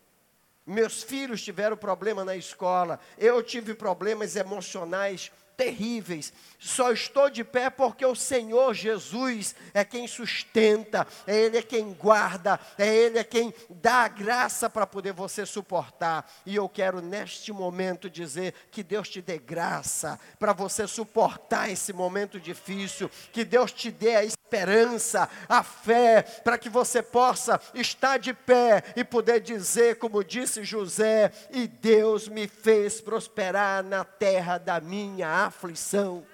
[0.66, 6.32] Meus filhos tiveram problema na escola, eu tive problemas emocionais terríveis.
[6.59, 11.92] Só estou de pé porque o Senhor Jesus é quem sustenta, é Ele é quem
[11.92, 16.30] guarda, é Ele é quem dá a graça para poder você suportar.
[16.44, 21.92] E eu quero neste momento dizer que Deus te dê graça para você suportar esse
[21.92, 28.16] momento difícil, que Deus te dê a esperança, a fé, para que você possa estar
[28.16, 34.57] de pé e poder dizer, como disse José, e Deus me fez prosperar na terra
[34.57, 36.24] da minha aflição.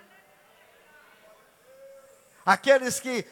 [2.44, 3.24] Aqueles que,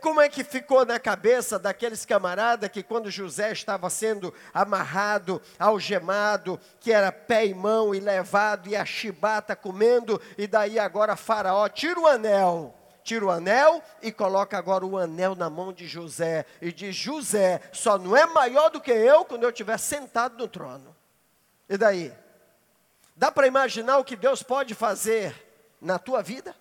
[0.00, 6.60] como é que ficou na cabeça daqueles camaradas que quando José estava sendo amarrado, algemado,
[6.78, 11.66] que era pé e mão e levado e a chibata comendo, e daí agora Faraó
[11.66, 12.77] tira o anel,
[13.08, 17.62] tira o anel e coloca agora o anel na mão de José e diz: José,
[17.72, 20.94] só não é maior do que eu quando eu estiver sentado no trono.
[21.68, 22.12] E daí?
[23.16, 25.34] Dá para imaginar o que Deus pode fazer
[25.80, 26.54] na tua vida?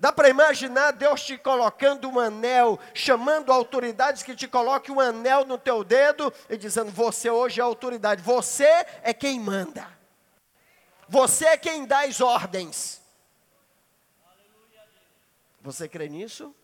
[0.00, 5.44] Dá para imaginar Deus te colocando um anel, chamando autoridades que te coloquem um anel
[5.44, 9.86] no teu dedo e dizendo: Você hoje é autoridade, você é quem manda,
[11.06, 13.05] você é quem dá as ordens.
[15.66, 16.54] Você crê nisso?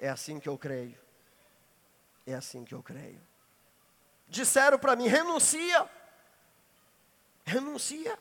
[0.00, 0.98] É assim que eu creio.
[2.26, 3.20] É assim que eu creio.
[4.26, 5.88] Disseram para mim: renuncia.
[7.44, 8.18] Renuncia.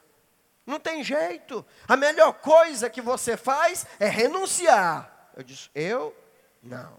[0.68, 1.66] Não tem jeito.
[1.88, 5.32] A melhor coisa que você faz é renunciar.
[5.36, 6.16] Eu disse, eu?
[6.62, 6.96] Não.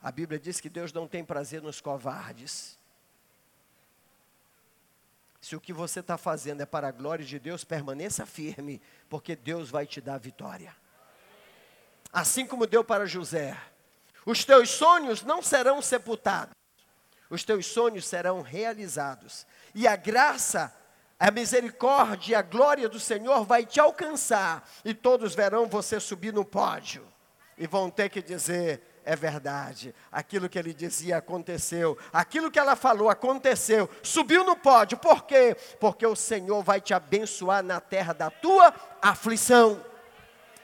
[0.00, 2.78] A Bíblia diz que Deus não tem prazer nos covardes.
[5.42, 8.80] Se o que você está fazendo é para a glória de Deus, permaneça firme,
[9.10, 10.74] porque Deus vai te dar vitória.
[12.12, 13.60] Assim como deu para José.
[14.24, 16.54] Os teus sonhos não serão sepultados,
[17.28, 19.44] os teus sonhos serão realizados.
[19.74, 20.72] E a graça
[21.22, 26.32] A misericórdia e a glória do Senhor vai te alcançar e todos verão você subir
[26.32, 27.06] no pódio
[27.56, 29.94] e vão ter que dizer: é verdade.
[30.10, 31.98] Aquilo que ele dizia aconteceu.
[32.12, 33.88] Aquilo que ela falou aconteceu.
[34.02, 34.96] Subiu no pódio.
[34.98, 35.56] Por quê?
[35.80, 39.84] Porque o Senhor vai te abençoar na terra da tua aflição.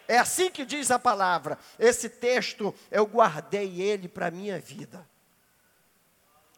[0.07, 1.59] É assim que diz a palavra.
[1.79, 5.07] Esse texto eu guardei ele para a minha vida.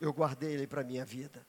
[0.01, 1.45] Eu guardei ele para a minha vida.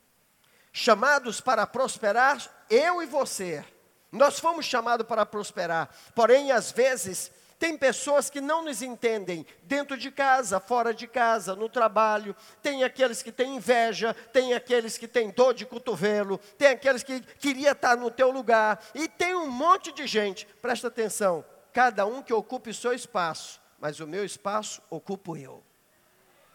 [0.72, 3.64] Chamados para prosperar, eu e você.
[4.10, 5.88] Nós fomos chamados para prosperar.
[6.14, 7.30] Porém, às vezes,
[7.62, 12.34] tem pessoas que não nos entendem dentro de casa, fora de casa, no trabalho.
[12.60, 17.20] Tem aqueles que têm inveja, tem aqueles que têm dor de cotovelo, tem aqueles que
[17.20, 18.84] queria estar no teu lugar.
[18.92, 23.60] E tem um monte de gente, presta atenção, cada um que ocupe o seu espaço,
[23.78, 25.62] mas o meu espaço ocupo eu.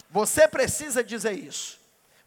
[0.10, 1.77] Você precisa dizer isso.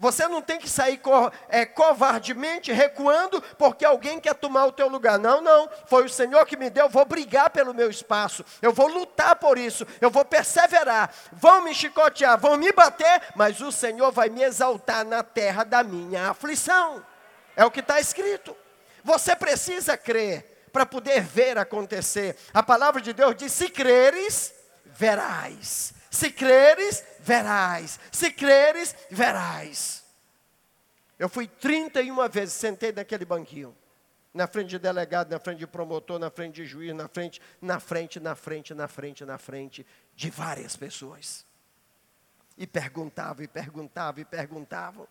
[0.00, 4.88] Você não tem que sair co é, covardemente recuando porque alguém quer tomar o teu
[4.88, 5.18] lugar.
[5.18, 5.68] Não, não.
[5.84, 6.86] Foi o Senhor que me deu.
[6.86, 8.42] Eu vou brigar pelo meu espaço.
[8.62, 9.86] Eu vou lutar por isso.
[10.00, 11.12] Eu vou perseverar.
[11.30, 15.84] Vão me chicotear, vão me bater, mas o Senhor vai me exaltar na terra da
[15.84, 17.04] minha aflição.
[17.54, 18.56] É o que está escrito.
[19.04, 22.38] Você precisa crer para poder ver acontecer.
[22.54, 24.54] A palavra de Deus diz: se creres,
[24.86, 25.92] verás.
[26.10, 28.00] Se creres, verás.
[28.10, 30.04] Se creres, verás.
[31.18, 33.76] Eu fui 31 vezes, sentei naquele banquinho.
[34.32, 37.80] Na frente de delegado, na frente de promotor, na frente de juiz, na frente, na
[37.80, 41.44] frente, na frente, na frente, na frente de várias pessoas.
[42.56, 45.06] E perguntava, e perguntava, e perguntavam.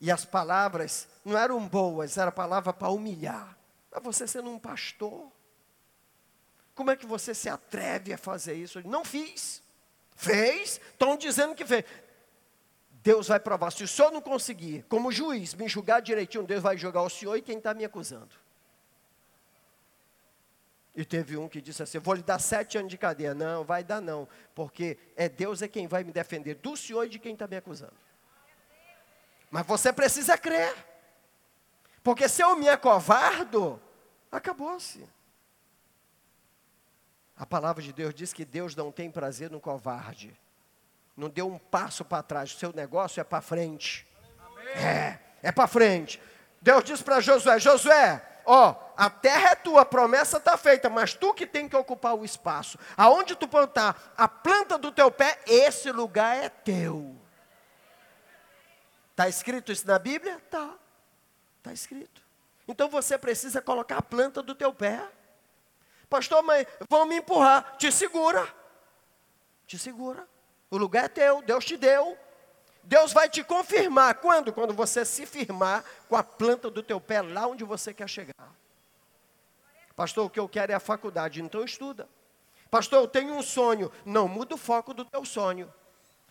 [0.00, 3.56] E as palavras não eram boas, era palavra para humilhar.
[3.90, 5.32] Mas você sendo um pastor,
[6.74, 8.86] como é que você se atreve a fazer isso?
[8.86, 9.60] Não fiz.
[10.18, 11.84] Fez, estão dizendo que fez.
[13.04, 13.70] Deus vai provar.
[13.70, 17.36] Se o senhor não conseguir, como juiz, me julgar direitinho, Deus vai julgar o senhor
[17.36, 18.34] e quem está me acusando.
[20.92, 23.32] E teve um que disse assim: vou lhe dar sete anos de cadeia.
[23.32, 27.08] Não, vai dar não, porque é Deus é quem vai me defender do senhor e
[27.08, 27.94] de quem está me acusando.
[29.52, 30.74] Mas você precisa crer.
[32.02, 33.80] Porque se eu me acovardo,
[34.32, 35.08] acabou-se.
[37.38, 40.36] A palavra de Deus diz que Deus não tem prazer no covarde.
[41.16, 44.06] Não deu um passo para trás, o seu negócio é para frente.
[44.44, 44.74] Amém.
[44.74, 46.20] É, é para frente.
[46.60, 51.14] Deus diz para Josué: Josué, ó, a terra é tua, a promessa está feita, mas
[51.14, 52.78] tu que tem que ocupar o espaço.
[52.96, 57.16] Aonde tu plantar a planta do teu pé, esse lugar é teu.
[59.12, 60.40] Está escrito isso na Bíblia?
[60.50, 60.74] Tá.
[61.58, 62.22] Está escrito.
[62.66, 65.04] Então você precisa colocar a planta do teu pé.
[66.08, 67.76] Pastor, mas vão me empurrar.
[67.76, 68.46] Te segura.
[69.66, 70.26] Te segura.
[70.70, 72.16] O lugar é teu, Deus te deu.
[72.82, 74.14] Deus vai te confirmar.
[74.14, 74.52] Quando?
[74.52, 78.54] Quando você se firmar com a planta do teu pé lá onde você quer chegar.
[79.94, 82.08] Pastor, o que eu quero é a faculdade, então estuda.
[82.70, 83.90] Pastor, eu tenho um sonho.
[84.04, 85.72] Não muda o foco do teu sonho.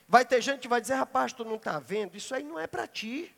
[0.07, 2.65] Vai ter gente que vai dizer, rapaz, tu não está vendo, isso aí não é
[2.65, 3.35] para ti.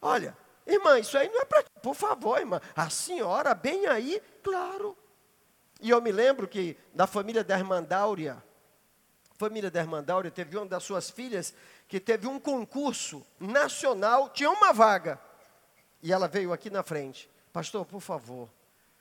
[0.00, 0.36] Olha,
[0.68, 1.64] Irmã, isso aí não é para.
[1.82, 2.60] Por favor, irmã.
[2.76, 4.96] A senhora, bem aí, claro.
[5.80, 8.42] E eu me lembro que da família da irmã Dáurea,
[9.38, 11.54] família da irmã Dáurea teve uma das suas filhas
[11.86, 15.18] que teve um concurso nacional, tinha uma vaga.
[16.02, 17.30] E ela veio aqui na frente.
[17.52, 18.48] Pastor, por favor,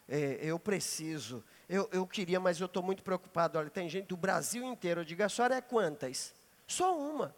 [0.08, 1.44] é, eu preciso.
[1.68, 3.60] Eu, eu queria, mas eu estou muito preocupado.
[3.60, 5.02] Olha, tem gente do Brasil inteiro.
[5.02, 6.34] Eu digo, a senhora é quantas?
[6.66, 7.36] Só uma.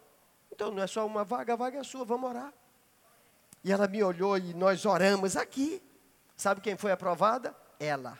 [0.52, 2.52] Então não é só uma vaga, a vaga é sua, vamos orar.
[3.62, 5.82] E ela me olhou e nós oramos aqui.
[6.36, 7.54] Sabe quem foi aprovada?
[7.78, 8.18] Ela.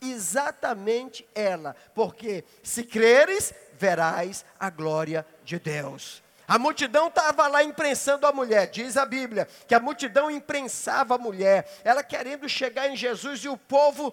[0.00, 1.74] Exatamente ela.
[1.94, 6.22] Porque se creres, verás a glória de Deus.
[6.46, 11.18] A multidão estava lá imprensando a mulher, diz a Bíblia, que a multidão imprensava a
[11.18, 14.12] mulher, ela querendo chegar em Jesus e o povo.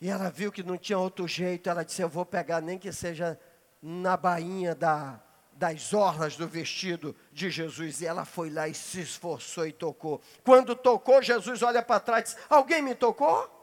[0.00, 2.92] E ela viu que não tinha outro jeito, ela disse: Eu vou pegar, nem que
[2.92, 3.38] seja
[3.80, 5.20] na bainha da,
[5.56, 8.00] das orlas do vestido de Jesus.
[8.00, 10.20] E ela foi lá e se esforçou e tocou.
[10.44, 13.54] Quando tocou, Jesus olha para trás e diz: Alguém me tocou?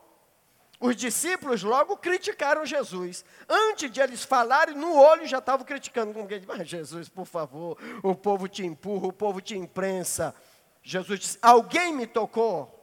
[0.80, 3.24] Os discípulos logo criticaram Jesus.
[3.48, 6.14] Antes de eles falarem, no olho já estavam criticando.
[6.48, 10.36] Mas Jesus, por favor, o povo te empurra, o povo te imprensa.
[10.82, 12.80] Jesus disse: Alguém me tocou?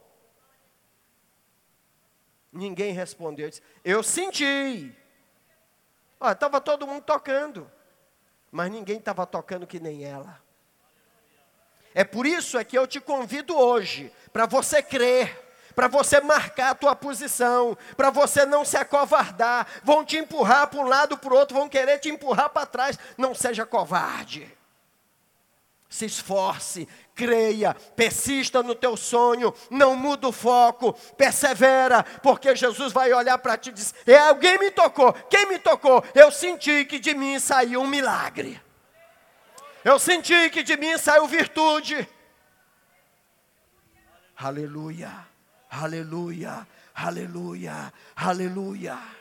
[2.51, 3.49] Ninguém respondeu.
[3.49, 4.95] Disse, Eu senti.
[6.21, 7.69] Estava todo mundo tocando
[8.51, 10.39] mas ninguém estava tocando que nem ela.
[11.93, 16.71] É por isso é que eu te convido hoje, para você crer, para você marcar
[16.71, 19.67] a tua posição, para você não se acovardar.
[19.83, 22.99] Vão te empurrar para um lado, para o outro, vão querer te empurrar para trás.
[23.17, 24.60] Não seja covarde.
[25.91, 33.11] Se esforce, creia, persista no teu sonho, não muda o foco, persevera, porque Jesus vai
[33.11, 36.01] olhar para ti e dizer: é, alguém me tocou, quem me tocou?
[36.15, 38.59] Eu senti que de mim saiu um milagre.
[39.83, 42.07] Eu senti que de mim saiu virtude.
[44.37, 45.11] Aleluia,
[45.69, 46.65] aleluia,
[46.95, 49.20] aleluia, aleluia.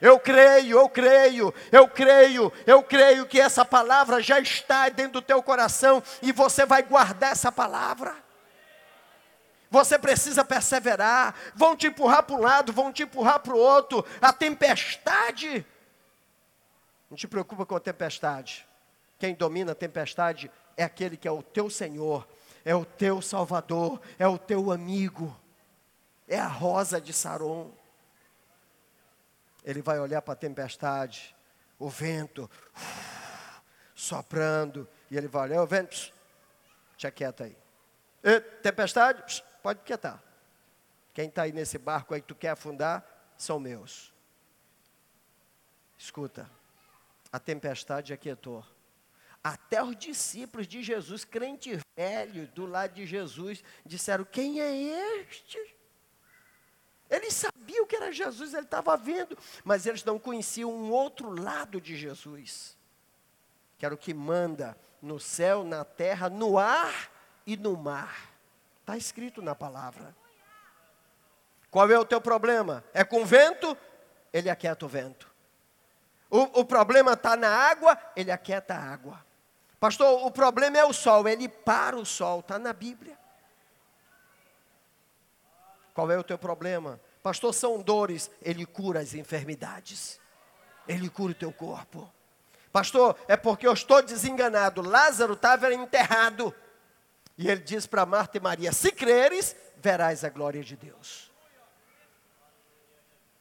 [0.00, 5.22] Eu creio, eu creio, eu creio, eu creio que essa palavra já está dentro do
[5.22, 8.16] teu coração e você vai guardar essa palavra.
[9.70, 11.34] Você precisa perseverar.
[11.54, 14.04] Vão te empurrar para um lado, vão te empurrar para o outro.
[14.20, 15.64] A tempestade.
[17.08, 18.66] Não te preocupa com a tempestade.
[19.18, 22.26] Quem domina a tempestade é aquele que é o teu Senhor,
[22.64, 25.36] é o teu Salvador, é o teu amigo,
[26.26, 27.70] é a rosa de Saron.
[29.64, 31.34] Ele vai olhar para a tempestade,
[31.78, 32.50] o vento
[33.94, 36.12] soprando, e ele vai olhar o vento,
[36.96, 37.56] te aquieta aí.
[38.22, 40.22] E, tempestade, pode quietar.
[41.12, 43.04] Quem está aí nesse barco aí que tu quer afundar,
[43.36, 44.12] são meus.
[45.98, 46.50] Escuta,
[47.32, 48.64] a tempestade aquietou.
[49.42, 54.74] Até os discípulos de Jesus, crente velho, do lado de Jesus, disseram: Quem é
[55.20, 55.58] este?
[57.10, 61.80] Eles sabiam que era Jesus, ele estava vendo, mas eles não conheciam um outro lado
[61.80, 62.76] de Jesus,
[63.76, 67.10] que era o que manda no céu, na terra, no ar
[67.44, 68.30] e no mar.
[68.80, 70.14] Está escrito na palavra.
[71.70, 72.84] Qual é o teu problema?
[72.92, 73.76] É com vento?
[74.32, 75.30] Ele aquieta o vento.
[76.30, 77.98] O, o problema está na água?
[78.14, 79.24] Ele aquieta a água.
[79.80, 83.18] Pastor, o problema é o sol, ele para o sol, está na Bíblia.
[86.00, 86.98] Qual é o teu problema?
[87.22, 88.30] Pastor, são dores.
[88.40, 90.18] Ele cura as enfermidades.
[90.88, 92.10] Ele cura o teu corpo.
[92.72, 94.80] Pastor, é porque eu estou desenganado.
[94.80, 96.54] Lázaro estava enterrado.
[97.36, 101.30] E ele diz para Marta e Maria: Se creres, verás a glória de Deus.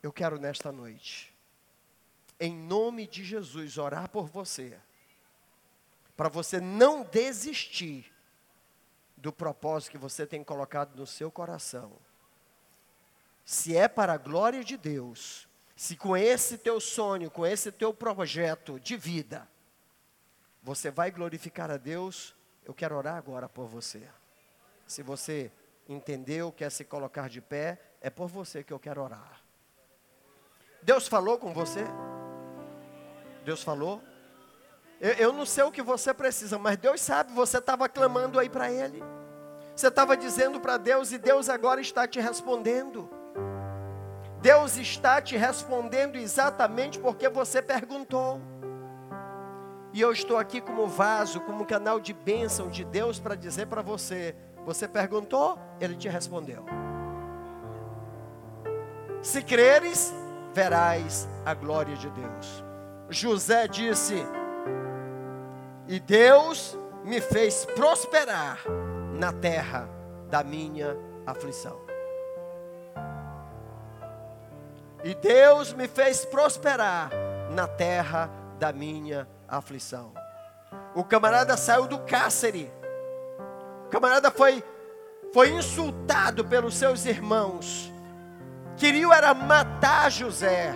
[0.04, 1.34] Eu quero nesta noite,
[2.42, 4.78] em nome de Jesus, orar por você,
[6.18, 8.14] para você não desistir
[9.16, 11.98] do propósito que você tem colocado no seu coração
[13.50, 17.92] se é para a glória de Deus, se com esse teu sonho, com esse teu
[17.92, 19.50] projeto de vida,
[20.62, 24.08] você vai glorificar a Deus, eu quero orar agora por você.
[24.86, 25.52] Se você
[25.88, 29.42] entendeu, quer se colocar de pé, é por você que eu quero orar.
[30.84, 31.86] Deus falou com você?
[33.44, 34.00] Deus falou?
[35.02, 38.48] Eu, eu não sei o que você precisa, mas Deus sabe, você estava clamando aí
[38.48, 39.02] para Ele.
[39.76, 43.18] Você estava dizendo para Deus e Deus agora está te respondendo.
[44.42, 48.40] Deus está te respondendo exatamente porque você perguntou.
[49.92, 53.82] E eu estou aqui como vaso, como canal de bênção de Deus para dizer para
[53.82, 54.36] você:
[54.66, 56.66] você perguntou, Ele te respondeu.
[59.22, 60.14] Se creres,
[60.54, 62.64] verás a glória de Deus.
[63.10, 64.16] José disse:
[65.88, 68.60] E Deus me fez prosperar
[69.14, 69.90] na terra
[70.30, 71.89] da minha aflição.
[75.04, 77.10] E Deus me fez prosperar
[77.52, 80.12] na terra da minha aflição.
[80.94, 82.72] O camarada saiu do cárcere.
[83.86, 84.64] O camarada foi,
[85.34, 87.92] foi insultado pelos seus irmãos.
[88.76, 90.74] Queriam era matar José.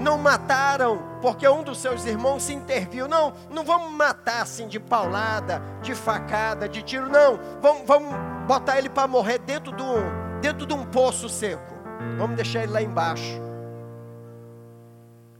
[0.00, 3.08] Não mataram porque um dos seus irmãos se interviu.
[3.08, 7.08] Não, não vamos matar assim de paulada, de facada, de tiro.
[7.08, 8.14] Não, vamos, vamos
[8.46, 11.71] botar ele para morrer dentro de, um, dentro de um poço seco.
[12.18, 13.40] Vamos deixar ele lá embaixo.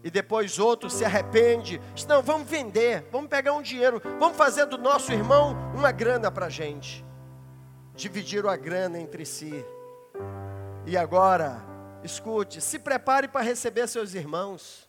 [0.05, 1.81] E depois outro se arrepende.
[1.95, 6.31] Diz, não, vamos vender, vamos pegar um dinheiro, vamos fazer do nosso irmão uma grana
[6.31, 7.05] para a gente.
[7.95, 9.65] Dividiram a grana entre si.
[10.85, 11.63] E agora,
[12.03, 14.89] escute, se prepare para receber seus irmãos.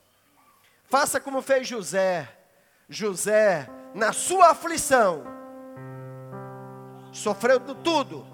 [0.86, 2.28] Faça como fez José.
[2.90, 5.24] José, na sua aflição,
[7.12, 8.26] sofreu tudo,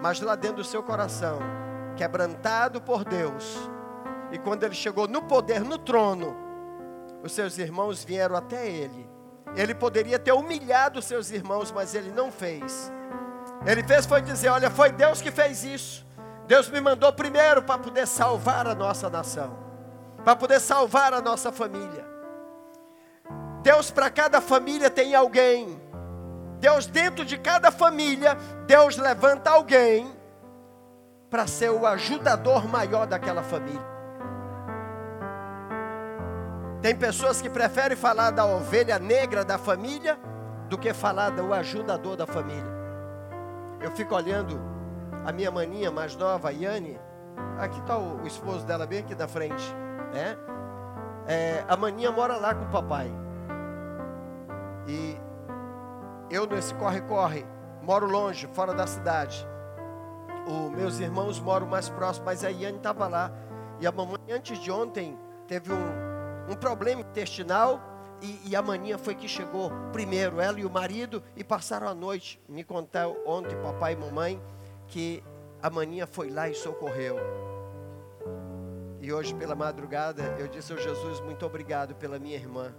[0.00, 1.40] mas lá dentro do seu coração,
[2.00, 3.58] quebrantado por Deus.
[4.32, 6.34] E quando ele chegou no poder, no trono,
[7.22, 9.06] os seus irmãos vieram até ele.
[9.54, 12.90] Ele poderia ter humilhado seus irmãos, mas ele não fez.
[13.66, 16.06] Ele fez foi dizer: Olha, foi Deus que fez isso.
[16.46, 19.58] Deus me mandou primeiro para poder salvar a nossa nação,
[20.24, 22.06] para poder salvar a nossa família.
[23.62, 25.78] Deus, para cada família, tem alguém.
[26.60, 30.18] Deus, dentro de cada família, Deus levanta alguém
[31.30, 33.88] para ser o ajudador maior daquela família.
[36.82, 40.18] Tem pessoas que preferem falar da ovelha negra da família
[40.68, 42.80] do que falar do ajudador da família.
[43.80, 44.60] Eu fico olhando
[45.24, 46.98] a minha maninha mais nova, Yane,
[47.58, 49.74] aqui está o, esposo dela bem aqui da frente,
[50.12, 50.36] né?
[51.26, 53.10] É, a maninha mora lá com o papai.
[54.88, 55.16] E
[56.30, 57.46] eu nesse corre-corre,
[57.82, 59.46] moro longe, fora da cidade.
[60.50, 63.30] Os meus irmãos moram mais próximos, mas a Yane estava lá.
[63.80, 65.16] E a mamãe, antes de ontem,
[65.46, 67.80] teve um, um problema intestinal
[68.22, 71.94] e, e, a maninha foi que chegou primeiro, ela e o marido, e passaram a
[71.94, 72.40] noite.
[72.48, 74.42] Me contaram ontem, papai e mamãe,
[74.88, 75.24] que
[75.62, 77.16] a maninha foi lá e socorreu.
[79.00, 82.74] E hoje, pela madrugada, eu disse ao Jesus: Muito obrigado pela minha irmã.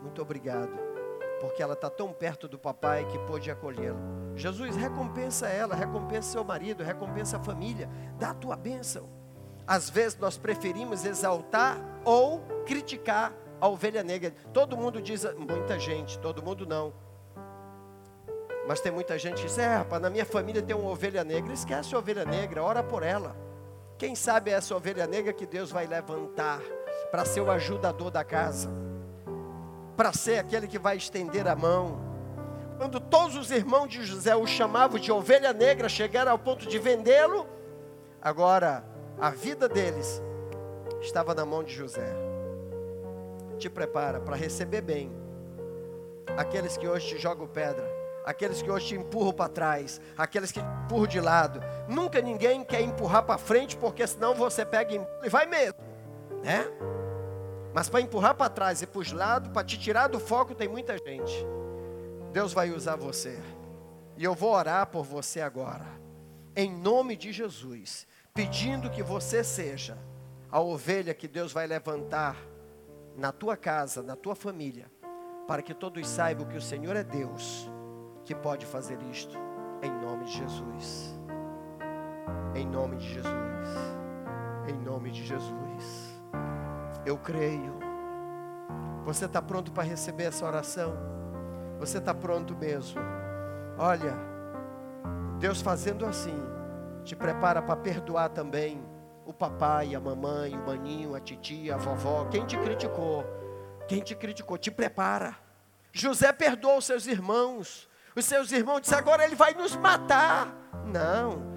[0.00, 0.95] Muito obrigado.
[1.40, 3.98] Porque ela está tão perto do papai que pôde acolhê-lo.
[4.34, 7.88] Jesus, recompensa ela, recompensa seu marido, recompensa a família,
[8.18, 9.08] dá a tua bênção.
[9.66, 14.32] Às vezes nós preferimos exaltar ou criticar a ovelha negra.
[14.52, 16.92] Todo mundo diz, muita gente, todo mundo não.
[18.66, 21.52] Mas tem muita gente que diz, é, rapaz, na minha família tem uma ovelha negra.
[21.52, 23.36] Esquece a ovelha negra, ora por ela.
[23.98, 26.60] Quem sabe é essa ovelha negra que Deus vai levantar
[27.10, 28.68] para ser o ajudador da casa,
[29.96, 31.98] para ser aquele que vai estender a mão.
[32.76, 36.78] Quando todos os irmãos de José o chamavam de ovelha negra, chegaram ao ponto de
[36.78, 37.46] vendê-lo,
[38.20, 38.84] agora
[39.18, 40.22] a vida deles
[41.00, 42.26] estava na mão de José
[43.56, 45.10] te prepara para receber bem
[46.36, 47.84] aqueles que hoje te jogam pedra,
[48.24, 51.60] aqueles que hoje te empurram para trás, aqueles que te empurram de lado.
[51.88, 55.78] Nunca ninguém quer empurrar para frente, porque senão você pega e vai mesmo,
[56.42, 56.66] né?
[57.76, 60.66] Mas para empurrar para trás e para os lados, para te tirar do foco, tem
[60.66, 61.44] muita gente.
[62.32, 63.38] Deus vai usar você.
[64.16, 65.84] E eu vou orar por você agora,
[66.56, 69.98] em nome de Jesus, pedindo que você seja
[70.50, 72.38] a ovelha que Deus vai levantar
[73.14, 74.90] na tua casa, na tua família,
[75.46, 77.70] para que todos saibam que o Senhor é Deus
[78.24, 79.36] que pode fazer isto,
[79.82, 81.14] em nome de Jesus.
[82.54, 83.68] Em nome de Jesus.
[84.66, 85.65] Em nome de Jesus.
[87.06, 87.78] Eu creio.
[89.04, 90.92] Você está pronto para receber essa oração?
[91.78, 93.00] Você está pronto mesmo?
[93.78, 94.14] Olha,
[95.38, 96.36] Deus fazendo assim,
[97.04, 98.84] te prepara para perdoar também
[99.24, 103.24] o papai, a mamãe, o maninho, a titia, a vovó, quem te criticou,
[103.86, 105.36] quem te criticou, te prepara.
[105.92, 107.88] José perdoou os seus irmãos.
[108.16, 110.52] Os seus irmãos disseram, agora ele vai nos matar.
[110.86, 111.55] Não.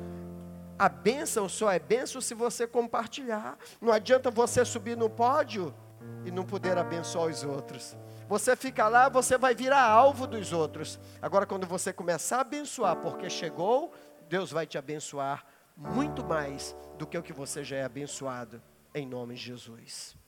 [0.79, 3.57] A bênção só é bênção se você compartilhar.
[3.81, 5.75] Não adianta você subir no pódio
[6.25, 7.97] e não poder abençoar os outros.
[8.29, 10.97] Você fica lá, você vai virar alvo dos outros.
[11.21, 13.93] Agora, quando você começar a abençoar, porque chegou,
[14.29, 15.45] Deus vai te abençoar
[15.75, 18.61] muito mais do que o que você já é abençoado,
[18.93, 20.18] em nome de Jesus.